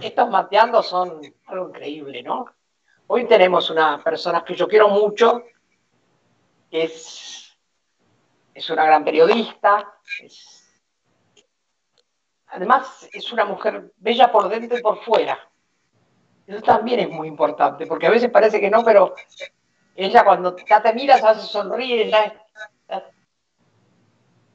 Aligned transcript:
estos 0.00 0.30
mateando 0.30 0.82
son 0.82 1.20
algo 1.46 1.68
increíble, 1.68 2.22
¿no? 2.22 2.46
Hoy 3.06 3.26
tenemos 3.26 3.70
una 3.70 4.02
persona 4.02 4.44
que 4.44 4.54
yo 4.54 4.66
quiero 4.66 4.88
mucho, 4.88 5.44
que 6.70 6.84
es, 6.84 7.56
es 8.54 8.70
una 8.70 8.84
gran 8.84 9.04
periodista, 9.04 9.94
además 12.46 13.08
es 13.12 13.32
una 13.32 13.44
mujer 13.44 13.92
bella 13.96 14.32
por 14.32 14.48
dentro 14.48 14.78
y 14.78 14.82
por 14.82 15.02
fuera. 15.02 15.38
Eso 16.46 16.62
también 16.62 17.00
es 17.00 17.10
muy 17.10 17.28
importante, 17.28 17.86
porque 17.86 18.06
a 18.06 18.10
veces 18.10 18.30
parece 18.30 18.60
que 18.60 18.70
no, 18.70 18.84
pero 18.84 19.14
ella 19.94 20.24
cuando 20.24 20.56
ya 20.56 20.82
te 20.82 20.92
miras, 20.92 21.22
a 21.22 21.34
veces 21.34 21.48
sonríe, 21.48 22.10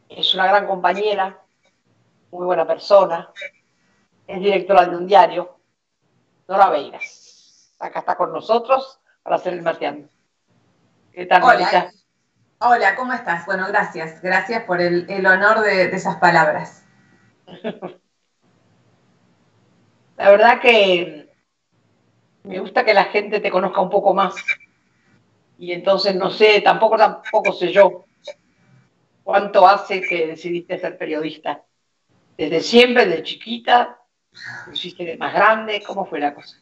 es 0.10 0.34
una 0.34 0.48
gran 0.48 0.68
compañera, 0.68 1.40
muy 2.32 2.46
buena 2.46 2.66
persona, 2.66 3.32
es 4.30 4.40
directora 4.40 4.86
de 4.86 4.96
un 4.96 5.08
diario, 5.08 5.58
Nora 6.48 6.70
Beiras. 6.70 7.74
Acá 7.80 8.00
está 8.02 8.16
con 8.16 8.32
nosotros 8.32 9.00
para 9.24 9.38
hacer 9.38 9.54
el 9.54 9.64
mateando. 9.64 10.08
¿Qué 11.12 11.26
tal, 11.26 11.42
Hola. 11.42 11.92
Hola, 12.60 12.96
¿cómo 12.96 13.14
estás? 13.14 13.48
Bueno, 13.48 13.66
gracias. 13.68 14.22
Gracias 14.22 14.66
por 14.66 14.82
el, 14.82 15.26
honor 15.26 15.62
de, 15.62 15.88
de 15.88 15.96
esas 15.96 16.18
palabras. 16.18 16.86
La 20.18 20.30
verdad 20.30 20.62
que 20.62 21.34
me 22.44 22.60
gusta 22.60 22.86
que 22.86 22.94
la 22.94 23.06
gente 23.06 23.40
te 23.40 23.50
conozca 23.50 23.82
un 23.82 23.90
poco 23.90 24.14
más. 24.14 24.36
Y 25.58 25.72
entonces 25.72 26.14
no 26.14 26.30
sé, 26.30 26.62
tampoco 26.62 26.98
tampoco 26.98 27.52
sé 27.54 27.72
yo 27.72 28.06
cuánto 29.24 29.66
hace 29.66 30.02
que 30.02 30.28
decidiste 30.28 30.78
ser 30.78 31.00
periodista. 31.00 31.64
Desde 32.38 32.60
siempre, 32.62 33.06
desde 33.06 33.24
chiquita, 33.24 33.99
lo 34.68 34.74
hiciste 34.74 35.04
de 35.04 35.18
más 35.18 35.34
grande, 35.34 35.84
¿cómo 35.86 36.06
fue 36.06 36.20
la 36.20 36.34
cosa? 36.34 36.58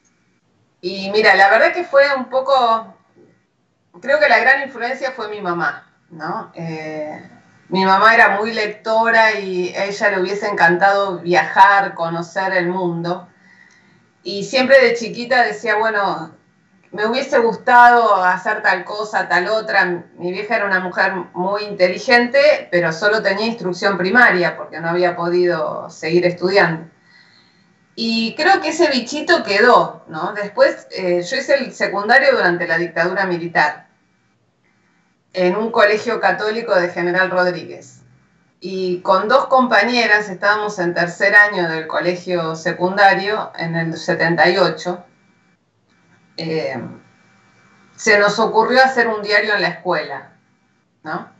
Y 0.81 1.09
mira, 1.11 1.35
la 1.35 1.49
verdad 1.49 1.73
que 1.73 1.83
fue 1.83 2.03
un 2.15 2.25
poco, 2.25 2.95
creo 4.01 4.19
que 4.19 4.29
la 4.29 4.39
gran 4.39 4.63
influencia 4.63 5.11
fue 5.11 5.29
mi 5.29 5.41
mamá, 5.41 5.91
¿no? 6.09 6.51
Eh, 6.55 7.21
mi 7.69 7.83
mamá 7.83 8.13
era 8.13 8.37
muy 8.37 8.53
lectora 8.53 9.39
y 9.39 9.75
a 9.75 9.85
ella 9.85 10.11
le 10.11 10.21
hubiese 10.21 10.47
encantado 10.47 11.19
viajar, 11.19 11.95
conocer 11.95 12.53
el 12.53 12.67
mundo. 12.67 13.27
Y 14.23 14.43
siempre 14.43 14.79
de 14.81 14.93
chiquita 14.93 15.43
decía, 15.43 15.75
bueno, 15.75 16.31
me 16.91 17.05
hubiese 17.05 17.39
gustado 17.39 18.23
hacer 18.23 18.61
tal 18.61 18.85
cosa, 18.85 19.27
tal 19.27 19.49
otra. 19.49 20.03
Mi 20.17 20.31
vieja 20.31 20.55
era 20.55 20.65
una 20.65 20.79
mujer 20.79 21.13
muy 21.33 21.63
inteligente, 21.63 22.69
pero 22.71 22.93
solo 22.93 23.21
tenía 23.21 23.47
instrucción 23.47 23.97
primaria 23.97 24.55
porque 24.55 24.79
no 24.79 24.89
había 24.89 25.15
podido 25.15 25.89
seguir 25.89 26.25
estudiando. 26.25 26.89
Y 27.99 28.35
creo 28.35 28.61
que 28.61 28.69
ese 28.69 28.91
bichito 28.91 29.41
quedó, 29.41 30.03
¿no? 30.07 30.31
Después 30.33 30.85
eh, 30.91 31.23
yo 31.23 31.35
hice 31.35 31.55
el 31.55 31.73
secundario 31.73 32.31
durante 32.31 32.67
la 32.67 32.77
dictadura 32.77 33.25
militar 33.25 33.87
en 35.33 35.55
un 35.55 35.71
colegio 35.71 36.19
católico 36.19 36.75
de 36.75 36.89
General 36.89 37.31
Rodríguez. 37.31 38.03
Y 38.59 39.01
con 39.01 39.27
dos 39.27 39.47
compañeras 39.47 40.29
estábamos 40.29 40.77
en 40.77 40.93
tercer 40.93 41.33
año 41.35 41.67
del 41.67 41.87
colegio 41.87 42.55
secundario 42.55 43.51
en 43.57 43.75
el 43.75 43.97
78 43.97 45.03
eh, 46.37 46.79
se 47.95 48.19
nos 48.19 48.37
ocurrió 48.37 48.83
hacer 48.83 49.07
un 49.07 49.23
diario 49.23 49.55
en 49.55 49.63
la 49.63 49.69
escuela, 49.69 50.33
¿no? 51.01 51.31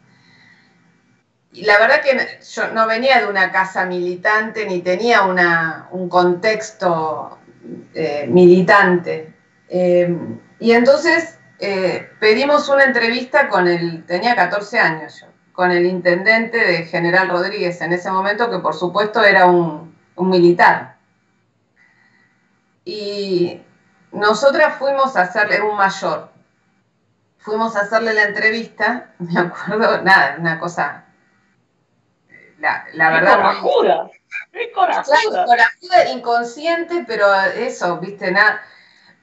La 1.53 1.80
verdad 1.80 2.02
que 2.02 2.40
yo 2.53 2.67
no 2.73 2.88
venía 2.88 3.20
de 3.20 3.28
una 3.28 3.52
casa 3.52 3.86
militante 3.86 4.66
ni 4.66 4.81
tenía 4.81 5.23
un 5.92 6.09
contexto 6.09 7.40
eh, 7.94 8.26
militante. 8.28 9.34
Eh, 9.70 10.16
y 10.59 10.72
entonces 10.72 11.40
pedimos 12.20 12.70
una 12.70 12.84
entrevista 12.84 13.48
con 13.48 13.68
el, 13.68 14.06
tenía 14.06 14.36
14 14.36 14.80
años 14.80 15.19
yo, 15.22 15.28
con 15.53 15.72
el 15.72 15.88
intendente 15.88 16.57
de 16.57 16.84
General 16.86 17.30
Rodríguez 17.30 17.81
en 17.81 17.94
ese 17.94 18.12
momento, 18.12 18.52
que 18.52 18.59
por 18.59 18.75
supuesto 18.75 19.24
era 19.24 19.47
un, 19.47 19.96
un 20.18 20.30
militar. 20.30 20.97
Y 22.84 23.62
nosotras 24.12 24.75
fuimos 24.78 25.16
a 25.16 25.22
hacerle, 25.22 25.62
un 25.62 25.78
mayor, 25.78 26.30
fuimos 27.38 27.75
a 27.75 27.81
hacerle 27.81 28.13
la 28.13 28.24
entrevista, 28.24 29.12
me 29.19 29.40
acuerdo, 29.40 30.02
nada, 30.02 30.36
una 30.40 30.59
cosa, 30.59 31.06
la, 32.59 32.85
la 32.94 33.09
verdad... 33.12 33.35
Corajuda. 33.38 34.09
corajuda, 34.73 36.09
inconsciente, 36.12 37.03
pero 37.07 37.34
eso, 37.34 37.97
viste, 38.00 38.31
nada. 38.31 38.62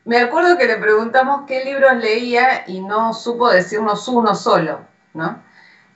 Me 0.04 0.18
acuerdo 0.18 0.58
que 0.58 0.66
le 0.66 0.76
preguntamos 0.76 1.44
qué 1.46 1.64
libros 1.64 1.96
leía 1.96 2.64
y 2.66 2.80
no 2.80 3.14
supo 3.14 3.50
decirnos 3.50 4.06
uno 4.08 4.34
solo, 4.34 4.80
¿no? 5.14 5.42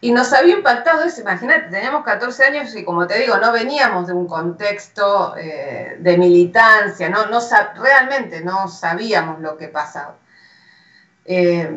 Y 0.00 0.12
nos 0.12 0.32
había 0.32 0.54
impactado 0.54 1.03
eso, 1.03 1.21
imagínate, 1.21 1.71
teníamos 1.71 2.04
14 2.04 2.44
años 2.44 2.75
y 2.76 2.84
como 2.84 3.06
te 3.06 3.19
digo, 3.19 3.37
no 3.38 3.50
veníamos 3.53 4.06
de 4.06 4.12
un 4.12 4.28
contexto 4.28 5.37
eh, 5.37 5.97
de 5.99 6.16
militancia, 6.16 7.09
no, 7.09 7.26
no, 7.26 7.41
realmente 7.75 8.41
no 8.43 8.69
sabíamos 8.69 9.41
lo 9.41 9.56
que 9.56 9.69
pasaba. 9.69 10.16
Eh, 11.25 11.69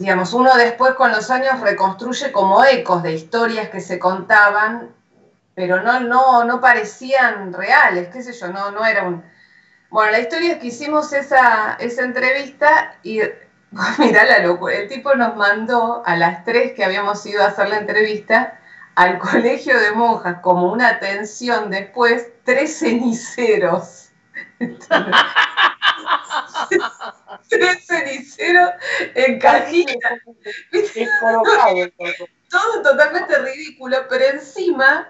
digamos, 0.00 0.32
uno 0.32 0.56
después 0.56 0.94
con 0.94 1.12
los 1.12 1.30
años 1.30 1.60
reconstruye 1.60 2.32
como 2.32 2.64
ecos 2.64 3.02
de 3.02 3.12
historias 3.12 3.68
que 3.68 3.80
se 3.80 3.98
contaban, 3.98 4.88
pero 5.54 5.82
no, 5.82 6.00
no, 6.00 6.44
no 6.44 6.60
parecían 6.60 7.52
reales, 7.52 8.08
qué 8.08 8.22
sé 8.22 8.32
yo, 8.32 8.48
no, 8.48 8.70
no 8.70 8.84
era 8.84 9.04
un... 9.04 9.22
Bueno, 9.90 10.12
la 10.12 10.20
historia 10.20 10.54
es 10.54 10.58
que 10.58 10.68
hicimos 10.68 11.12
esa, 11.12 11.74
esa 11.74 12.02
entrevista 12.02 12.94
y 13.02 13.20
Mirá 13.98 14.24
la 14.24 14.40
locura. 14.40 14.74
El 14.74 14.88
tipo 14.88 15.14
nos 15.14 15.36
mandó 15.36 16.02
a 16.04 16.16
las 16.16 16.44
tres 16.44 16.72
que 16.72 16.84
habíamos 16.84 17.24
ido 17.26 17.42
a 17.42 17.48
hacer 17.48 17.68
la 17.68 17.78
entrevista 17.78 18.58
al 18.96 19.18
colegio 19.18 19.78
de 19.78 19.92
monjas 19.92 20.40
como 20.40 20.72
una 20.72 20.88
atención 20.88 21.70
después, 21.70 22.26
tres 22.44 22.78
ceniceros. 22.78 24.10
tres 27.50 27.86
ceniceros 27.86 28.70
en 29.14 29.38
cajita. 29.38 30.16
Todo 32.50 32.82
totalmente 32.82 33.38
ridículo, 33.38 33.98
pero 34.08 34.24
encima, 34.24 35.08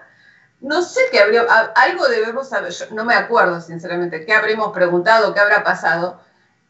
no 0.59 0.81
sé 0.81 1.01
qué 1.11 1.19
habría, 1.19 1.41
algo 1.75 2.07
debemos 2.07 2.49
saber, 2.49 2.73
no 2.91 3.05
me 3.05 3.15
acuerdo 3.15 3.61
sinceramente, 3.61 4.25
qué 4.25 4.33
habremos 4.33 4.73
preguntado, 4.73 5.33
qué 5.33 5.39
habrá 5.39 5.63
pasado, 5.63 6.21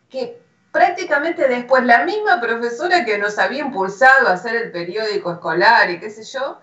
que 0.10 0.40
prácticamente 0.72 1.48
después 1.48 1.84
la 1.84 2.06
misma 2.06 2.40
profesora 2.40 3.04
que 3.04 3.18
nos 3.18 3.38
había 3.38 3.60
impulsado 3.60 4.28
a 4.28 4.34
hacer 4.34 4.56
el 4.56 4.72
periódico 4.72 5.34
escolar 5.34 5.90
y 5.90 6.00
qué 6.00 6.10
sé 6.10 6.24
yo, 6.24 6.60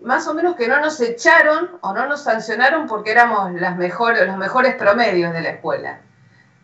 más 0.00 0.26
o 0.28 0.34
menos 0.34 0.56
que 0.56 0.68
no 0.68 0.80
nos 0.80 1.00
echaron 1.00 1.78
o 1.82 1.92
no 1.92 2.06
nos 2.06 2.22
sancionaron 2.22 2.86
porque 2.86 3.10
éramos 3.10 3.52
las 3.60 3.76
mejores, 3.76 4.26
los 4.26 4.36
mejores 4.36 4.76
promedios 4.76 5.32
de 5.32 5.42
la 5.42 5.50
escuela. 5.50 6.00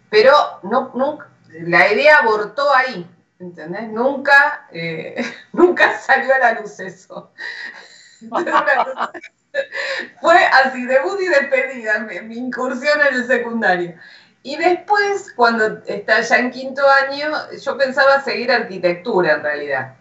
Pero 0.08 0.32
no, 0.62 0.92
nunca, 0.94 1.28
la 1.60 1.92
idea 1.92 2.18
abortó 2.18 2.72
ahí, 2.74 3.06
¿entendés? 3.38 3.88
Nunca, 3.88 4.68
eh, 4.72 5.24
nunca 5.52 5.98
salió 5.98 6.34
a 6.34 6.38
la 6.38 6.60
luz 6.60 6.80
eso. 6.80 7.32
Fue 10.20 10.36
así, 10.46 10.84
debut 10.84 11.20
y 11.20 11.28
despedida, 11.28 12.00
mi 12.00 12.36
incursión 12.36 13.00
en 13.00 13.14
el 13.14 13.26
secundario. 13.26 13.94
Y 14.46 14.56
después, 14.56 15.32
cuando 15.34 15.82
está 15.86 16.20
ya 16.20 16.36
en 16.36 16.50
quinto 16.50 16.82
año, 17.08 17.30
yo 17.58 17.78
pensaba 17.78 18.20
seguir 18.20 18.52
arquitectura 18.52 19.32
en 19.32 19.42
realidad, 19.42 19.94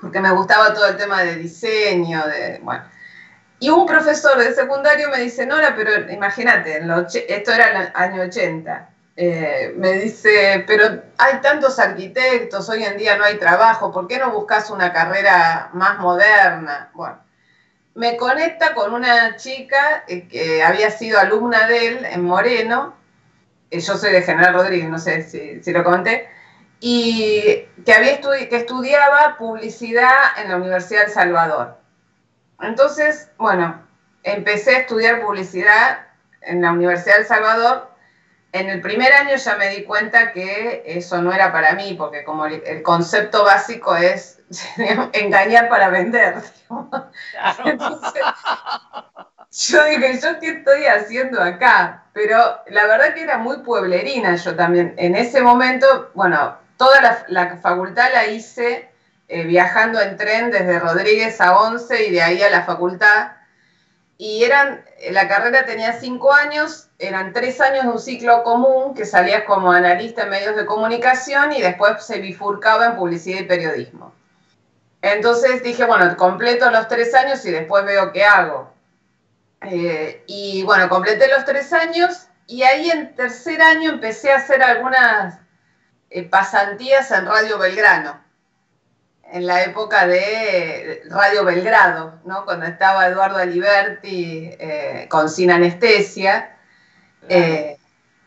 porque 0.00 0.18
me 0.18 0.30
gustaba 0.32 0.72
todo 0.72 0.86
el 0.86 0.96
tema 0.96 1.22
de 1.22 1.36
diseño, 1.36 2.26
de, 2.26 2.58
bueno. 2.62 2.84
Y 3.58 3.68
un 3.68 3.84
profesor 3.84 4.38
de 4.38 4.54
secundario 4.54 5.10
me 5.10 5.18
dice, 5.18 5.44
Nora, 5.44 5.74
pero 5.76 6.10
imagínate, 6.10 6.80
esto 7.28 7.52
era 7.52 7.82
el 7.82 7.92
año 7.94 8.22
80, 8.22 8.89
eh, 9.16 9.74
me 9.76 9.92
dice, 9.94 10.64
pero 10.66 11.02
hay 11.18 11.40
tantos 11.42 11.78
arquitectos, 11.78 12.68
hoy 12.68 12.84
en 12.84 12.96
día 12.96 13.16
no 13.16 13.24
hay 13.24 13.38
trabajo, 13.38 13.92
¿por 13.92 14.06
qué 14.08 14.18
no 14.18 14.30
buscas 14.30 14.70
una 14.70 14.92
carrera 14.92 15.70
más 15.74 15.98
moderna? 15.98 16.90
Bueno, 16.94 17.18
me 17.94 18.16
conecta 18.16 18.74
con 18.74 18.94
una 18.94 19.36
chica 19.36 20.04
eh, 20.08 20.26
que 20.28 20.62
había 20.62 20.90
sido 20.90 21.18
alumna 21.18 21.66
de 21.66 21.88
él 21.88 22.04
en 22.06 22.24
Moreno, 22.24 22.94
eh, 23.70 23.80
yo 23.80 23.96
soy 23.96 24.12
de 24.12 24.22
General 24.22 24.54
Rodríguez, 24.54 24.88
no 24.88 24.98
sé 24.98 25.22
si, 25.22 25.72
lo 25.72 25.84
comenté, 25.84 26.28
y 26.80 27.66
que, 27.84 27.92
había 27.92 28.20
que 28.20 28.56
estudiaba 28.56 29.36
publicidad 29.36 30.38
en 30.42 30.50
la 30.50 30.56
Universidad 30.56 31.02
del 31.02 31.10
Salvador. 31.10 31.76
Entonces, 32.62 33.30
bueno, 33.36 33.82
empecé 34.22 34.76
a 34.76 34.78
estudiar 34.80 35.20
publicidad 35.20 36.06
en 36.42 36.62
la 36.62 36.72
Universidad 36.72 37.16
del 37.16 37.26
Salvador. 37.26 37.89
En 38.52 38.68
el 38.68 38.80
primer 38.80 39.12
año 39.12 39.36
ya 39.36 39.56
me 39.56 39.68
di 39.68 39.84
cuenta 39.84 40.32
que 40.32 40.82
eso 40.84 41.22
no 41.22 41.32
era 41.32 41.52
para 41.52 41.74
mí, 41.74 41.94
porque 41.96 42.24
como 42.24 42.46
el, 42.46 42.82
concepto 42.82 43.44
básico 43.44 43.94
es 43.94 44.40
engañar 45.12 45.68
para 45.68 45.88
vender. 45.88 46.42
yo 49.50 49.84
dije, 49.84 50.20
¿yo 50.20 50.40
qué 50.40 50.48
estoy 50.48 50.86
haciendo 50.86 51.40
acá? 51.40 52.04
Pero 52.12 52.60
la 52.66 52.86
verdad 52.86 53.14
que 53.14 53.22
era 53.22 53.38
muy 53.38 53.58
pueblerina 53.58 54.34
yo 54.34 54.56
también. 54.56 54.94
En 54.96 55.14
ese 55.14 55.42
momento, 55.42 56.10
bueno, 56.14 56.56
toda 56.76 57.24
la, 57.28 57.56
facultad 57.58 58.10
la 58.12 58.26
hice 58.26 58.90
eh, 59.28 59.44
viajando 59.44 60.00
en 60.00 60.16
tren 60.16 60.50
desde 60.50 60.80
Rodríguez 60.80 61.40
a 61.40 61.56
Once 61.56 62.04
y 62.04 62.10
de 62.10 62.22
ahí 62.22 62.42
a 62.42 62.50
la 62.50 62.64
facultad. 62.64 63.32
Y 64.22 64.44
eran, 64.44 64.84
la 65.12 65.28
carrera 65.28 65.64
tenía 65.64 65.98
cinco 65.98 66.30
años, 66.30 66.90
eran 66.98 67.32
tres 67.32 67.58
años 67.58 67.84
de 67.84 67.88
un 67.88 67.98
ciclo 67.98 68.42
común 68.42 68.92
que 68.94 69.06
salías 69.06 69.44
como 69.44 69.72
analista 69.72 70.24
en 70.24 70.28
medios 70.28 70.56
de 70.56 70.66
comunicación 70.66 71.54
y 71.54 71.62
después 71.62 72.04
se 72.04 72.20
bifurcaba 72.20 72.84
en 72.84 72.96
publicidad 72.96 73.40
y 73.40 73.44
periodismo. 73.44 74.12
Entonces 75.00 75.62
dije, 75.62 75.86
bueno, 75.86 76.14
completo 76.18 76.70
los 76.70 76.86
tres 76.86 77.14
años 77.14 77.42
y 77.46 77.50
después 77.50 77.86
veo 77.86 78.12
qué 78.12 78.26
hago. 78.26 78.70
Eh, 79.62 80.22
y 80.26 80.64
bueno, 80.64 80.90
completé 80.90 81.26
los 81.28 81.46
tres 81.46 81.72
años 81.72 82.26
y 82.46 82.62
ahí 82.62 82.90
en 82.90 83.14
tercer 83.14 83.62
año 83.62 83.88
empecé 83.88 84.32
a 84.32 84.36
hacer 84.36 84.62
algunas 84.62 85.38
eh, 86.10 86.24
pasantías 86.24 87.10
en 87.10 87.24
Radio 87.24 87.56
Belgrano, 87.56 88.22
en 89.32 89.46
la 89.46 89.62
época 89.62 90.06
de 90.06 91.02
Radio 91.08 91.44
Belgrado, 91.44 92.20
¿no? 92.24 92.44
cuando 92.44 92.66
estaba 92.66 93.06
Eduardo 93.06 93.38
Aliberti 93.38 94.50
eh, 94.58 95.06
con 95.08 95.28
Sin 95.28 95.50
Anestesia. 95.50 96.56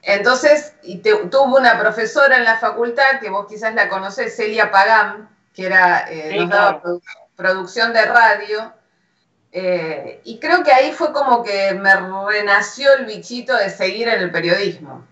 entonces, 0.01 0.73
y 0.83 0.97
tuvo 0.99 1.57
una 1.57 1.79
profesora 1.79 2.37
en 2.37 2.45
la 2.45 2.57
facultad, 2.57 3.19
que 3.21 3.29
vos 3.29 3.47
quizás 3.47 3.73
la 3.73 3.89
conocés, 3.89 4.35
Celia 4.35 4.71
Pagán, 4.71 5.29
que 5.53 5.65
era, 5.65 6.07
nos 6.35 6.49
daba 6.49 6.81
producción 7.35 7.93
de 7.93 8.05
radio, 8.05 8.73
eh, 9.55 10.19
y 10.23 10.39
creo 10.39 10.63
que 10.63 10.73
ahí 10.73 10.91
fue 10.93 11.13
como 11.13 11.43
que 11.43 11.75
me 11.75 11.93
renació 12.27 12.91
el 12.95 13.05
bichito 13.05 13.55
de 13.55 13.69
seguir 13.69 14.07
en 14.07 14.19
el 14.19 14.31
periodismo. 14.31 15.05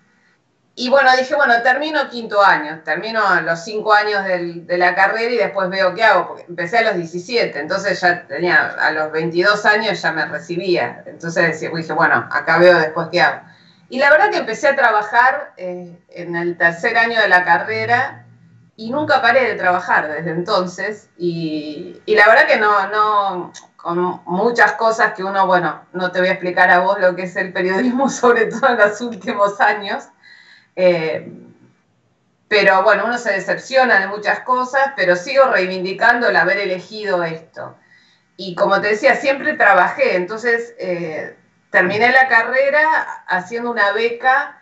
Y 0.74 0.90
bueno, 0.90 1.10
dije, 1.18 1.36
bueno, 1.36 1.62
termino 1.62 2.10
quinto 2.10 2.42
año, 2.42 2.82
termino 2.86 3.42
los 3.42 3.64
cinco 3.64 3.94
años 3.94 4.24
de 4.24 4.78
la 4.78 4.96
carrera 4.96 5.32
y 5.32 5.38
después 5.38 5.70
veo 5.70 5.94
qué 5.94 6.04
hago, 6.04 6.30
porque 6.30 6.46
empecé 6.48 6.78
a 6.78 6.84
los 6.84 6.96
17, 6.96 7.60
entonces 7.60 8.00
ya 8.00 8.26
tenía, 8.26 8.76
a 8.80 8.92
los 8.92 9.12
22 9.12 9.66
años 9.66 10.02
ya 10.02 10.14
me 10.14 10.26
recibía, 10.26 11.04
entonces 11.06 11.60
dije, 11.60 11.94
bueno, 11.94 12.28
acá 12.32 12.58
veo 12.58 12.80
después 12.80 13.10
qué 13.12 13.22
hago. 13.22 13.42
Y 13.90 14.00
la 14.00 14.10
verdad 14.10 14.32
que 14.32 14.38
empecé 14.38 14.70
a 14.70 14.76
trabajar 14.78 15.52
eh, 15.58 16.00
en 16.08 16.38
el 16.38 16.58
tercer 16.58 16.98
año 16.98 17.20
de 17.20 17.28
la 17.28 17.44
carrera 17.44 18.26
y 18.78 18.92
nunca 18.92 19.22
paré 19.22 19.46
de 19.50 19.56
trabajar 19.56 20.08
desde 20.08 20.32
entonces, 20.32 21.10
y, 21.18 22.02
y 22.06 22.16
la 22.16 22.28
verdad 22.28 22.48
que 22.48 22.58
no, 22.58 22.88
no, 22.88 23.52
con 23.76 24.22
muchas 24.26 24.74
cosas 24.74 25.14
que 25.14 25.24
uno, 25.24 25.46
bueno, 25.48 25.82
no 25.92 26.12
te 26.12 26.20
voy 26.20 26.30
a 26.30 26.34
explicar 26.34 26.70
a 26.70 26.80
vos 26.80 27.00
lo 27.00 27.16
que 27.16 27.24
es 27.24 27.36
el 27.36 27.52
periodismo, 27.52 28.10
sobre 28.10 28.46
todo 28.46 28.70
en 28.70 28.78
los 28.78 29.02
últimos 29.02 29.60
años. 29.60 30.06
Eh, 30.76 31.32
pero 32.48 32.84
bueno, 32.84 33.06
uno 33.06 33.18
se 33.18 33.32
decepciona 33.32 34.00
de 34.00 34.08
muchas 34.08 34.42
cosas, 34.42 34.92
pero 34.96 35.16
sigo 35.16 35.46
reivindicando 35.46 36.28
el 36.28 36.36
haber 36.36 36.58
elegido 36.58 37.24
esto. 37.24 37.78
Y 38.36 38.56
como 38.56 38.82
te 38.82 38.90
decía, 38.90 39.16
siempre 39.16 39.54
trabajé, 39.54 40.16
entonces 40.16 40.74
eh, 40.78 41.36
terminé 41.70 42.12
la 42.12 42.28
carrera 42.28 43.24
haciendo 43.28 43.72
una 43.72 43.94
beca 43.94 44.58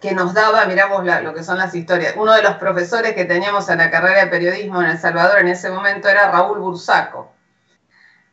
que 0.00 0.12
nos 0.12 0.34
daba, 0.34 0.64
miramos 0.66 1.04
lo 1.04 1.34
que 1.34 1.42
son 1.42 1.58
las 1.58 1.74
historias. 1.74 2.14
Uno 2.16 2.32
de 2.34 2.42
los 2.42 2.56
profesores 2.56 3.14
que 3.14 3.24
teníamos 3.24 3.68
en 3.68 3.78
la 3.78 3.90
carrera 3.90 4.24
de 4.24 4.30
periodismo 4.30 4.82
en 4.82 4.90
El 4.90 4.98
Salvador 4.98 5.40
en 5.40 5.48
ese 5.48 5.70
momento 5.70 6.08
era 6.08 6.30
Raúl 6.30 6.60
Bursaco, 6.60 7.32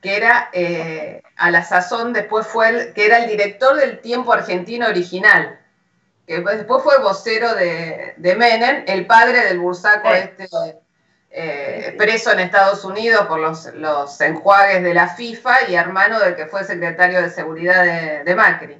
que 0.01 0.17
era 0.17 0.49
eh, 0.53 1.23
a 1.37 1.51
la 1.51 1.63
sazón, 1.63 2.13
después 2.13 2.45
fue 2.45 2.91
que 2.93 3.05
era 3.05 3.17
el 3.19 3.29
director 3.29 3.75
del 3.77 3.99
Tiempo 3.99 4.33
Argentino 4.33 4.87
original, 4.87 5.59
que 6.25 6.39
después 6.39 6.83
fue 6.83 6.99
vocero 6.99 7.53
de, 7.55 8.13
de 8.17 8.35
Menem, 8.35 8.83
el 8.87 9.05
padre 9.05 9.45
del 9.45 9.59
Bursaco 9.59 10.09
este, 10.09 10.47
eh, 11.29 11.95
preso 11.97 12.31
en 12.31 12.39
Estados 12.39 12.85
Unidos 12.85 13.25
por 13.27 13.39
los, 13.39 13.65
los, 13.73 14.19
enjuagues 14.21 14.83
de 14.83 14.93
la 14.93 15.09
FIFA 15.09 15.69
y 15.69 15.75
hermano 15.75 16.19
del 16.19 16.35
que 16.35 16.45
fue 16.45 16.63
secretario 16.63 17.21
de 17.21 17.29
Seguridad 17.29 17.83
de, 17.83 18.23
de 18.23 18.35
Macri. 18.35 18.77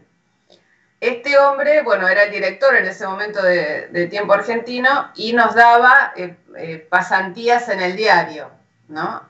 Este 1.02 1.38
hombre, 1.38 1.82
bueno, 1.82 2.08
era 2.08 2.24
el 2.24 2.32
director 2.32 2.74
en 2.76 2.86
ese 2.86 3.06
momento 3.06 3.42
de, 3.44 4.08
Tiempo 4.10 4.34
Argentino 4.34 5.12
y 5.16 5.34
nos 5.34 5.54
daba 5.54 6.14
eh, 6.16 6.38
eh, 6.56 6.88
pasantías 6.90 7.68
en 7.68 7.82
el 7.82 7.98
diario, 7.98 8.50
¿no? 8.88 9.22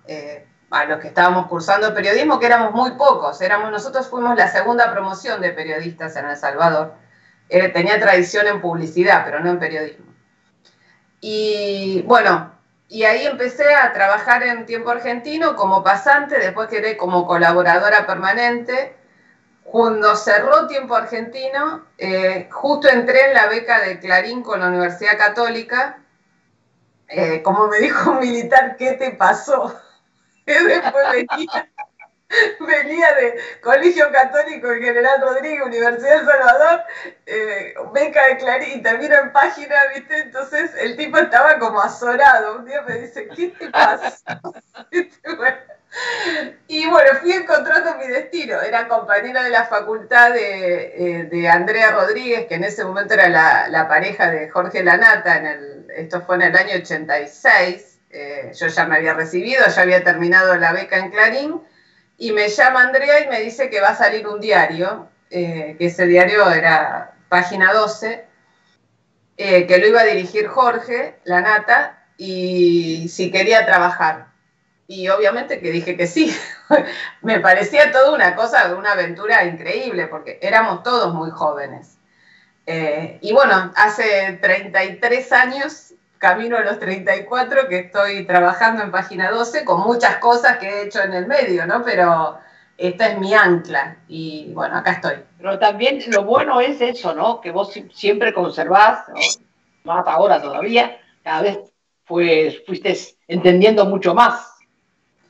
A 0.69 0.85
los 0.85 0.99
que 0.99 1.07
estábamos 1.07 1.47
cursando 1.47 1.93
periodismo, 1.93 2.39
que 2.39 2.45
éramos 2.45 2.73
muy 2.73 2.91
pocos, 2.91 3.41
éramos, 3.41 3.71
nosotros 3.71 4.07
fuimos 4.07 4.37
la 4.37 4.49
segunda 4.49 4.91
promoción 4.91 5.41
de 5.41 5.49
periodistas 5.49 6.15
en 6.15 6.25
El 6.25 6.37
Salvador. 6.37 6.93
Tenía 7.73 7.99
tradición 7.99 8.47
en 8.47 8.61
publicidad, 8.61 9.23
pero 9.25 9.39
no 9.39 9.51
en 9.51 9.59
periodismo. 9.59 10.05
Y 11.21 12.01
bueno, 12.03 12.51
y 12.89 13.03
ahí 13.03 13.25
empecé 13.25 13.73
a 13.73 13.93
trabajar 13.93 14.43
en 14.43 14.65
Tiempo 14.65 14.89
Argentino 14.89 15.55
como 15.55 15.83
pasante, 15.83 16.37
después 16.39 16.67
quedé 16.67 16.97
como 16.97 17.25
colaboradora 17.25 18.05
permanente 18.05 18.95
cuando 19.63 20.15
cerró 20.15 20.67
Tiempo 20.67 20.95
Argentino, 20.95 21.85
eh, 21.97 22.47
justo 22.51 22.89
entré 22.89 23.29
en 23.29 23.33
la 23.33 23.47
beca 23.47 23.79
de 23.79 23.99
Clarín 23.99 24.43
con 24.43 24.59
la 24.59 24.67
Universidad 24.67 25.17
Católica. 25.17 25.99
Eh, 27.07 27.41
como 27.41 27.67
me 27.67 27.79
dijo 27.79 28.11
un 28.11 28.19
militar, 28.19 28.75
¿qué 28.77 28.93
te 28.93 29.11
pasó? 29.11 29.75
Después 30.45 31.03
venía, 31.11 31.71
venía 32.59 33.13
de 33.15 33.39
Colegio 33.61 34.11
Católico 34.11 34.67
de 34.67 34.81
General 34.81 35.21
Rodríguez, 35.21 35.61
Universidad 35.63 36.21
de 36.21 36.25
Salvador, 36.25 36.81
eh, 37.25 37.73
beca 37.93 38.27
de 38.27 38.37
Clarín, 38.37 38.79
y 38.79 38.83
termino 38.83 39.15
en 39.15 39.31
página, 39.31 39.75
¿viste? 39.93 40.17
Entonces 40.19 40.71
el 40.79 40.95
tipo 40.95 41.17
estaba 41.17 41.59
como 41.59 41.81
azorado. 41.81 42.57
Un 42.59 42.65
día 42.65 42.81
me 42.83 42.99
dice, 42.99 43.27
¿qué 43.35 43.47
te 43.49 43.69
pasa? 43.69 44.41
Y 46.67 46.87
bueno, 46.87 47.11
fui 47.21 47.31
encontrando 47.33 47.95
mi 47.97 48.07
destino. 48.07 48.59
Era 48.61 48.87
compañera 48.87 49.43
de 49.43 49.51
la 49.51 49.65
facultad 49.65 50.33
de, 50.33 51.27
eh, 51.31 51.47
Andrea 51.47 51.91
Rodríguez, 51.91 52.47
que 52.47 52.55
en 52.55 52.63
ese 52.63 52.83
momento 52.83 53.13
era 53.13 53.29
la, 53.69 53.87
pareja 53.87 54.31
de 54.31 54.49
Jorge 54.49 54.83
Lanata, 54.83 55.37
en 55.37 55.45
el, 55.45 55.85
esto 55.95 56.21
fue 56.21 56.37
en 56.37 56.41
el 56.43 56.57
año 56.57 56.77
86. 56.77 57.99
Eh, 58.09 58.51
yo 58.55 58.67
ya 58.67 58.85
me 58.85 58.95
había 58.97 59.13
recibido, 59.13 59.65
ya 59.67 59.81
había 59.83 60.03
terminado 60.03 60.55
la 60.55 60.73
beca 60.73 60.97
en 60.97 61.11
Clarín, 61.11 61.61
y 62.27 62.31
me 62.31 62.49
llama 62.49 62.83
Andrea 62.83 63.25
y 63.25 63.29
me 63.29 63.41
dice 63.41 63.69
que 63.69 63.81
va 63.81 63.89
a 63.89 63.95
salir 63.95 64.27
un 64.27 64.39
diario, 64.39 65.09
eh, 65.29 65.75
que 65.77 65.87
ese 65.87 66.05
diario 66.05 66.49
era 66.51 67.15
página 67.29 67.73
12, 67.73 68.25
que 69.35 69.77
lo 69.79 69.87
iba 69.87 70.01
a 70.01 70.05
dirigir 70.05 70.47
Jorge 70.47 71.19
Lanata, 71.23 72.05
y 72.17 73.07
si 73.09 73.31
quería 73.31 73.65
trabajar 73.65 74.33
y 74.87 75.09
obviamente 75.09 75.59
que 75.59 75.71
dije 75.71 75.97
que 75.97 76.07
sí. 76.07 76.35
Me 77.21 77.39
parecía 77.39 77.91
toda 77.91 78.13
una 78.13 78.35
cosa, 78.35 78.75
una 78.75 78.91
aventura 78.91 79.45
increíble, 79.45 80.07
porque 80.07 80.39
éramos 80.41 80.83
todos 80.83 81.13
muy 81.13 81.31
jóvenes. 81.31 81.97
Eh, 82.65 83.17
y 83.21 83.33
bueno, 83.33 83.71
hace 83.75 84.39
33 84.41 85.31
años, 85.31 85.92
camino 86.23 86.55
a 86.55 86.61
los 86.61 86.79
34, 86.79 87.67
que 87.67 87.79
estoy 87.79 88.25
trabajando 88.25 88.81
en 88.81 88.91
Página 88.91 89.29
12, 89.29 89.65
con 89.65 89.81
muchas 89.81 90.19
cosas 90.19 90.57
que 90.57 90.69
he 90.69 90.83
hecho 90.85 91.01
en 91.03 91.11
el 91.11 91.27
medio, 91.27 91.67
¿no? 91.67 91.83
Pero 91.83 92.37
esta 92.77 93.09
es 93.09 93.19
mi 93.19 93.33
ancla 93.33 93.97
y 94.07 94.53
bueno, 94.53 94.77
acá 94.77 94.93
estoy. 94.93 95.15
Pero 95.37 95.59
también 95.59 95.99
lo 96.07 96.23
bueno 96.23 96.61
es 96.61 96.79
eso, 96.79 97.13
¿no? 97.13 97.41
Que 97.41 97.51
vos 97.51 97.73
siempre 97.93 98.33
conservás, 98.33 99.03
más 99.83 100.07
ahora 100.07 100.41
todavía, 100.41 100.97
cada 101.23 101.41
vez 101.41 101.59
fuiste 102.05 102.97
entendiendo 103.27 103.85
mucho 103.85 104.15
más 104.15 104.49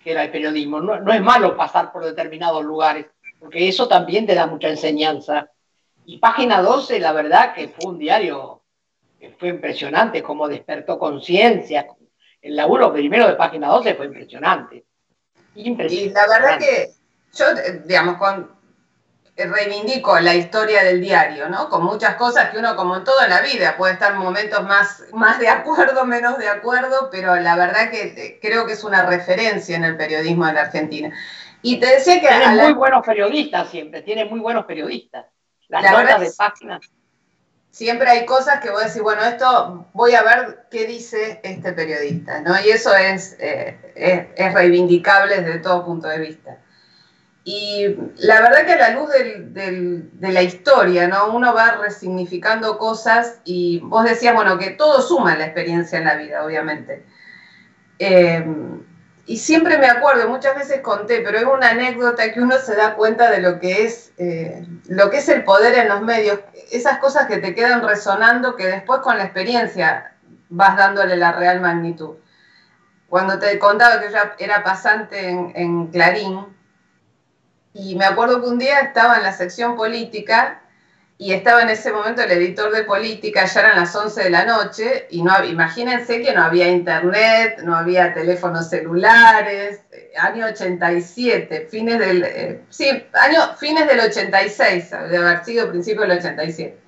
que 0.03 0.11
era 0.11 0.23
el 0.25 0.31
periodismo. 0.31 0.79
No, 0.79 1.11
es 1.11 1.21
malo 1.21 1.57
pasar 1.57 1.91
por 1.91 2.05
determinados 2.05 2.63
lugares, 2.63 3.07
porque 3.39 3.67
eso 3.67 3.87
también 3.87 4.27
te 4.27 4.35
da 4.35 4.45
mucha 4.45 4.69
enseñanza. 4.69 5.49
Y 6.05 6.19
Página 6.19 6.61
12, 6.61 6.99
la 6.99 7.13
verdad 7.13 7.55
que 7.55 7.69
fue 7.69 7.91
un 7.91 7.97
diario 7.97 8.62
fue 9.31 9.49
impresionante, 9.49 10.21
como 10.21 10.47
despertó 10.47 10.97
conciencia. 10.97 11.87
El 12.41 12.55
laburo 12.55 12.91
primero 12.91 13.27
de 13.27 13.35
Página 13.35 13.67
12 13.67 13.95
fue 13.95 14.05
impresionante. 14.07 14.85
impresionante. 15.55 16.09
Y 16.09 16.13
la 16.13 16.27
verdad 16.27 16.59
que 16.59 16.91
yo, 17.33 17.45
digamos, 17.85 18.17
con, 18.17 18.51
reivindico 19.35 20.19
la 20.19 20.35
historia 20.35 20.83
del 20.83 21.01
diario, 21.01 21.49
¿no? 21.49 21.69
Con 21.69 21.83
muchas 21.83 22.15
cosas 22.15 22.49
que 22.49 22.57
uno, 22.59 22.75
como 22.75 22.97
en 22.97 23.03
todo 23.03 23.23
en 23.23 23.31
la 23.31 23.41
vida, 23.41 23.75
puede 23.77 23.93
estar 23.93 24.13
en 24.13 24.19
momentos 24.19 24.63
más, 24.63 25.03
más 25.13 25.39
de 25.39 25.49
acuerdo, 25.49 26.05
menos 26.05 26.37
de 26.37 26.47
acuerdo, 26.47 27.09
pero 27.11 27.35
la 27.35 27.55
verdad 27.55 27.89
que 27.89 28.01
eh, 28.01 28.39
creo 28.41 28.65
que 28.65 28.73
es 28.73 28.83
una 28.83 29.05
referencia 29.05 29.75
en 29.75 29.83
el 29.83 29.97
periodismo 29.97 30.45
de 30.45 30.53
la 30.53 30.61
Argentina. 30.61 31.13
Y 31.61 31.79
te 31.79 31.87
decía 31.87 32.19
que... 32.19 32.27
Tiene 32.27 32.63
muy 32.63 32.73
buenos 32.73 33.05
periodistas 33.05 33.69
siempre, 33.69 34.01
tiene 34.01 34.25
muy 34.25 34.39
buenos 34.39 34.65
periodistas. 34.65 35.25
Las 35.69 35.91
notas 35.91 36.19
de 36.19 36.31
páginas. 36.37 36.81
Siempre 37.73 38.07
hay 38.07 38.27
cosas 38.27 38.59
que 38.59 38.69
voy 38.69 38.83
a 38.83 38.85
decir, 38.85 39.01
bueno, 39.01 39.23
esto 39.23 39.87
voy 39.93 40.13
a 40.13 40.21
ver 40.21 40.67
qué 40.69 40.85
dice 40.85 41.39
este 41.41 41.73
periodista, 41.73 42.39
¿no? 42.41 42.53
Y 42.63 42.69
eso 42.69 42.95
es, 42.95 43.35
eh, 43.39 43.75
es, 43.95 44.27
es 44.35 44.53
reivindicable 44.53 45.41
desde 45.41 45.57
todo 45.57 45.83
punto 45.83 46.07
de 46.07 46.19
vista. 46.19 46.59
Y 47.43 47.95
la 48.19 48.41
verdad 48.41 48.67
que 48.67 48.73
a 48.73 48.77
la 48.77 48.89
luz 48.91 49.09
de 49.09 50.31
la 50.31 50.43
historia, 50.43 51.07
¿no? 51.07 51.35
Uno 51.35 51.55
va 51.55 51.77
resignificando 51.77 52.77
cosas 52.77 53.39
y 53.43 53.79
vos 53.79 54.05
decías, 54.05 54.35
bueno, 54.35 54.59
que 54.59 54.69
todo 54.69 55.01
suma 55.01 55.35
la 55.35 55.45
experiencia 55.45 55.97
en 55.97 56.05
la 56.05 56.15
vida, 56.15 56.45
obviamente. 56.45 57.03
Eh, 57.97 58.45
y 59.25 59.37
siempre 59.37 59.77
me 59.77 59.87
acuerdo, 59.87 60.27
muchas 60.27 60.55
veces 60.55 60.81
conté, 60.81 61.21
pero 61.21 61.37
es 61.37 61.45
una 61.45 61.69
anécdota 61.69 62.31
que 62.33 62.41
uno 62.41 62.57
se 62.57 62.75
da 62.75 62.95
cuenta 62.95 63.31
de 63.31 63.39
lo 63.39 63.59
que 63.59 63.85
es, 63.85 64.11
eh, 64.17 64.65
lo 64.87 65.09
que 65.09 65.17
es 65.17 65.29
el 65.29 65.43
poder 65.43 65.75
en 65.75 65.87
los 65.87 66.01
medios, 66.01 66.39
esas 66.71 66.97
cosas 66.97 67.27
que 67.27 67.37
te 67.37 67.55
quedan 67.55 67.87
resonando, 67.87 68.55
que 68.55 68.67
después 68.67 68.99
con 68.99 69.17
la 69.17 69.23
experiencia 69.23 70.13
vas 70.49 70.75
dándole 70.75 71.15
la 71.15 71.31
real 71.31 71.61
magnitud. 71.61 72.17
Cuando 73.07 73.39
te 73.39 73.57
contaba 73.59 74.01
que 74.01 74.11
yo 74.11 74.17
era 74.39 74.63
pasante 74.63 75.29
en 75.29 75.87
Clarín, 75.87 76.45
y 77.73 77.95
me 77.95 78.05
acuerdo 78.05 78.41
que 78.41 78.49
un 78.49 78.59
día 78.59 78.81
estaba 78.81 79.17
en 79.17 79.23
la 79.23 79.31
sección 79.31 79.75
política 79.75 80.62
y 81.17 81.33
estaba 81.33 81.61
en 81.61 81.69
ese 81.69 81.91
momento 81.91 82.21
el 82.21 82.31
editor 82.31 82.71
de 82.71 82.83
política, 82.83 83.45
ya 83.45 83.59
eran 83.61 83.77
las 83.77 83.95
11 83.95 84.23
de 84.23 84.29
la 84.29 84.45
noche, 84.45 85.07
y 85.11 85.21
no 85.21 85.43
imagínense 85.45 86.21
que 86.21 86.33
no 86.33 86.43
había 86.43 86.67
internet, 86.69 87.59
no 87.63 87.75
había 87.75 88.13
teléfonos 88.13 88.69
celulares, 88.69 89.81
eh, 89.91 90.11
año 90.17 90.47
87, 90.47 91.67
fines 91.69 91.99
del, 91.99 92.23
eh, 92.23 92.61
sí, 92.69 93.05
año, 93.13 93.55
fines 93.57 93.87
del 93.87 93.99
86, 93.99 94.91
de 94.91 95.17
haber 95.17 95.45
sido 95.45 95.69
principio 95.69 96.01
del 96.01 96.17
87. 96.17 96.83